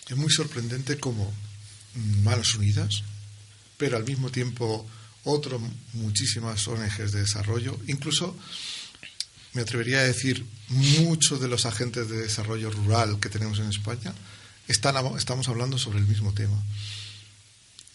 [0.10, 1.34] Es muy sorprendente como
[1.96, 3.04] Manos Unidas,
[3.78, 4.86] pero al mismo tiempo
[5.24, 5.62] otras
[5.94, 8.38] muchísimas ONGs de desarrollo, incluso
[9.54, 14.14] me atrevería a decir muchos de los agentes de desarrollo rural que tenemos en España,
[14.68, 16.62] están, estamos hablando sobre el mismo tema.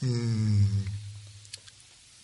[0.00, 0.64] Mm,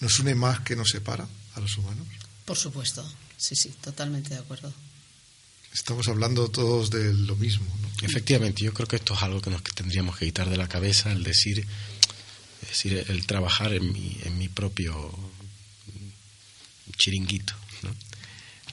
[0.00, 2.06] ¿Nos une más que nos separa a los humanos?
[2.44, 4.72] Por supuesto, sí, sí, totalmente de acuerdo.
[5.72, 7.66] Estamos hablando todos de lo mismo.
[8.02, 11.10] Efectivamente, yo creo que esto es algo que nos tendríamos que quitar de la cabeza,
[11.10, 11.66] el decir,
[12.60, 15.12] decir el trabajar en mi, en mi propio
[16.96, 17.54] chiringuito.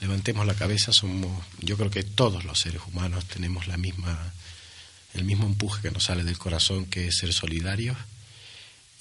[0.00, 4.32] Levantemos la cabeza, somos, yo creo que todos los seres humanos tenemos la misma,
[5.14, 7.96] el mismo empuje que nos sale del corazón, que es ser solidarios.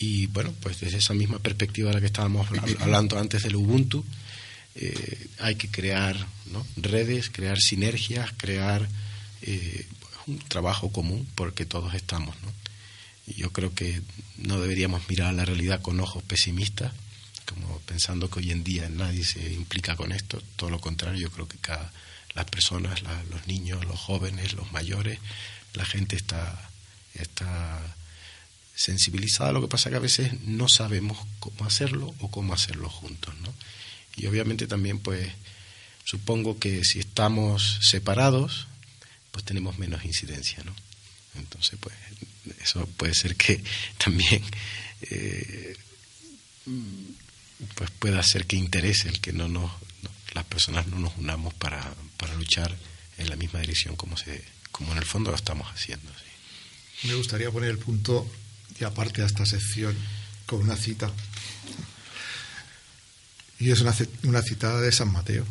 [0.01, 2.47] Y bueno, pues desde esa misma perspectiva de la que estábamos
[2.79, 4.03] hablando antes del Ubuntu,
[4.73, 6.17] eh, hay que crear
[6.75, 8.89] redes, crear sinergias, crear
[9.43, 9.85] eh,
[10.25, 12.35] un trabajo común porque todos estamos.
[12.41, 12.51] ¿no?
[13.27, 14.01] Y yo creo que
[14.37, 16.91] no deberíamos mirar la realidad con ojos pesimistas,
[17.45, 20.41] como pensando que hoy en día nadie se implica con esto.
[20.55, 21.93] Todo lo contrario, yo creo que cada,
[22.33, 25.19] las personas, los niños, los jóvenes, los mayores,
[25.75, 26.71] la gente está,
[27.13, 27.95] está
[28.81, 29.51] sensibilizada.
[29.51, 33.33] Lo que pasa que a veces no sabemos cómo hacerlo o cómo hacerlo juntos.
[33.41, 33.53] ¿no?
[34.15, 35.31] Y obviamente también, pues,
[36.03, 38.67] supongo que si estamos separados,
[39.31, 40.75] pues tenemos menos incidencia, ¿no?
[41.35, 41.95] Entonces, pues,
[42.61, 43.63] eso puede ser que
[43.97, 44.43] también
[45.01, 45.77] eh,
[47.75, 49.71] pues pueda hacer que interese el que no nos,
[50.33, 52.75] las personas no nos unamos para, para luchar
[53.17, 56.09] en la misma dirección como se como en el fondo lo estamos haciendo.
[57.03, 58.29] Me gustaría poner el punto
[58.81, 59.95] y aparte de esta sección
[60.45, 61.11] con una cita
[63.61, 65.45] y es una, una citada de San Mateo,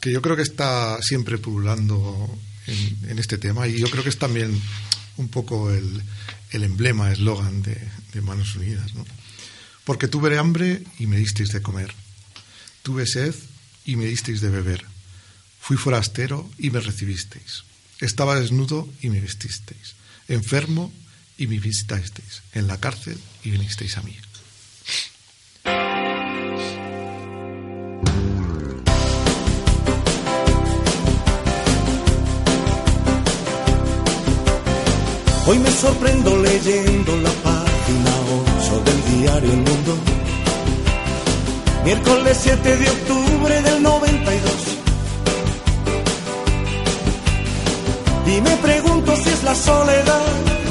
[0.00, 4.18] que yo creo que está siempre pululando en, este tema y yo creo que es
[4.18, 4.58] también
[5.18, 6.02] un poco el,
[6.50, 7.76] el emblema, eslogan de,
[8.14, 8.94] de, Manos Unidas.
[8.94, 9.04] ¿no?
[9.84, 11.92] Porque tuve hambre y me disteis de comer,
[12.82, 13.34] tuve sed
[13.84, 14.86] y me disteis de beber,
[15.60, 17.64] fui forastero y me recibisteis,
[18.00, 19.94] estaba desnudo y me vestisteis,
[20.26, 20.90] enfermo
[21.38, 24.16] y me visitasteis, en la cárcel y vinisteis a mí.
[35.44, 38.10] Hoy me sorprendo leyendo la página
[38.58, 39.98] 8 del diario El Mundo.
[41.84, 44.52] Miércoles 7 de octubre del 92.
[48.24, 50.61] Y me pregunto si es la soledad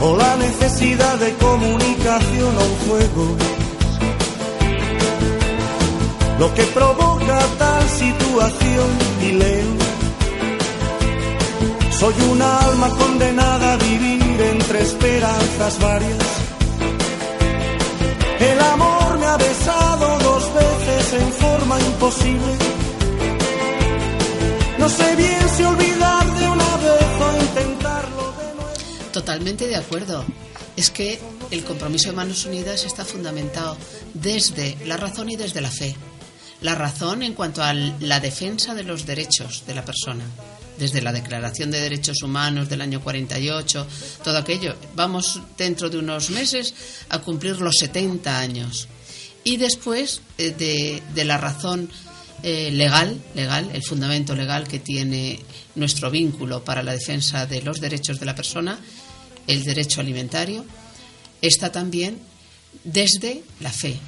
[0.00, 3.36] o la necesidad de comunicación o un juego.
[6.38, 8.88] Lo que provoca tal situación
[9.22, 9.86] y leo
[11.98, 16.26] soy una alma condenada a vivir entre esperanzas varias.
[18.38, 22.52] El amor me ha besado dos veces en forma imposible.
[24.78, 26.15] No sé bien si olvidar
[29.26, 30.24] Totalmente de acuerdo.
[30.76, 31.18] Es que
[31.50, 33.76] el compromiso de Manos Unidas está fundamentado
[34.14, 35.96] desde la razón y desde la fe.
[36.60, 40.22] La razón en cuanto a la defensa de los derechos de la persona
[40.78, 43.84] desde la Declaración de Derechos Humanos del año 48,
[44.22, 44.76] todo aquello.
[44.94, 46.72] Vamos dentro de unos meses
[47.08, 48.86] a cumplir los 70 años.
[49.42, 51.90] Y después eh, de, la razón
[52.44, 55.40] eh, legal, legal, el fundamento legal que tiene
[55.74, 58.78] nuestro vínculo para la defensa de los derechos de la persona,
[59.46, 60.64] el derecho alimentario,
[61.42, 62.18] está también
[62.84, 63.98] desde la fe,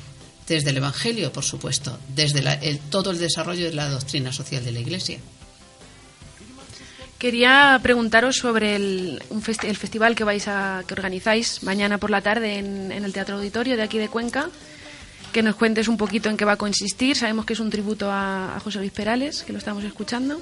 [0.47, 2.43] desde el Evangelio, por supuesto, desde
[2.91, 5.19] todo el desarrollo de la doctrina social de la Iglesia.
[7.19, 9.21] Quería preguntaros sobre el,
[9.65, 13.77] el festival que vais a que organizáis mañana por la tarde en, el Teatro Auditorio
[13.77, 14.51] de aquí de Cuenca.
[15.33, 17.17] Que nos cuentes un poquito en qué va a consistir.
[17.17, 20.41] Sabemos que es un tributo a, José Luis Perales, que lo estamos escuchando.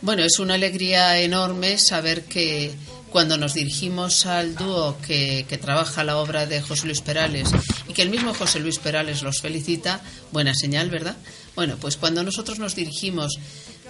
[0.00, 2.74] Bueno, es una alegría enorme saber que
[3.14, 7.48] cuando nos dirigimos al dúo que, que, trabaja la obra de José Luis Perales
[7.86, 10.02] y que el mismo José Luis Perales los felicita,
[10.32, 11.16] buena señal, ¿verdad?
[11.54, 13.38] Bueno, pues cuando nosotros nos dirigimos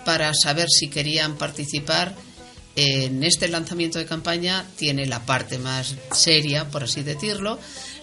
[0.04, 2.14] para saber si querían participar.
[2.76, 7.58] En este lanzamiento de campaña tiene la parte más seria, por así decirlo,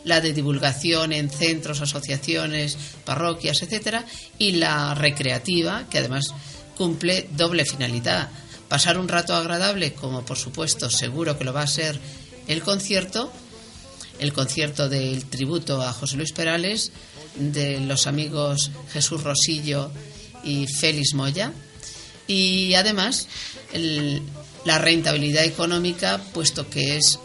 [0.06, 4.06] la de divulgación en centros, asociaciones, parroquias, etcétera,
[4.40, 6.34] y la recreativa, que además
[6.76, 8.30] cumple doble finalidad.
[8.72, 12.00] Pasar un rato agradable, como por supuesto seguro que lo va a ser
[12.48, 13.30] el concierto,
[14.18, 16.94] el concierto del tributo a José Luis Perales
[17.36, 19.92] de los amigos Jesús Rosillo
[20.46, 21.52] y Félix Moya
[22.28, 23.28] y además
[24.64, 27.20] la rentabilidad económica puesto que es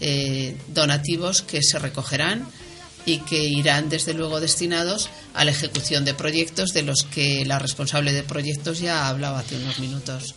[0.00, 2.46] eh, donativos que se recogerán
[3.06, 7.58] y que irán desde luego destinados a la ejecución de proyectos de los que la
[7.58, 10.34] responsable de proyectos ya ha hablado hace unos minutos.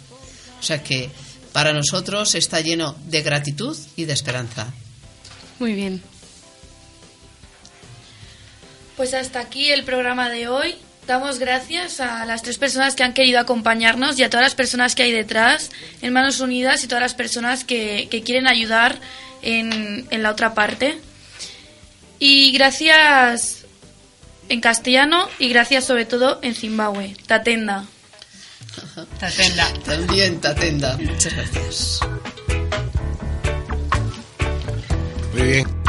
[0.60, 1.10] O sea que
[1.54, 4.68] para nosotros está lleno de gratitud y de esperanza.
[5.60, 6.02] Muy bien.
[8.96, 10.76] Pues hasta aquí el programa de hoy.
[11.08, 14.94] Damos gracias a las tres personas que han querido acompañarnos y a todas las personas
[14.94, 15.72] que hay detrás,
[16.04, 19.00] en Manos Unidas, y todas las personas que, quieren ayudar
[19.42, 21.00] en, en la otra parte.
[22.20, 23.66] Y gracias
[24.50, 27.16] en castellano y gracias sobre todo en Zimbabue.
[27.26, 27.86] Tatenda.
[29.20, 29.74] Tatenda.
[29.86, 30.98] También Tatenda.
[30.98, 32.00] Muchas gracias.
[35.34, 35.80] Muy bien.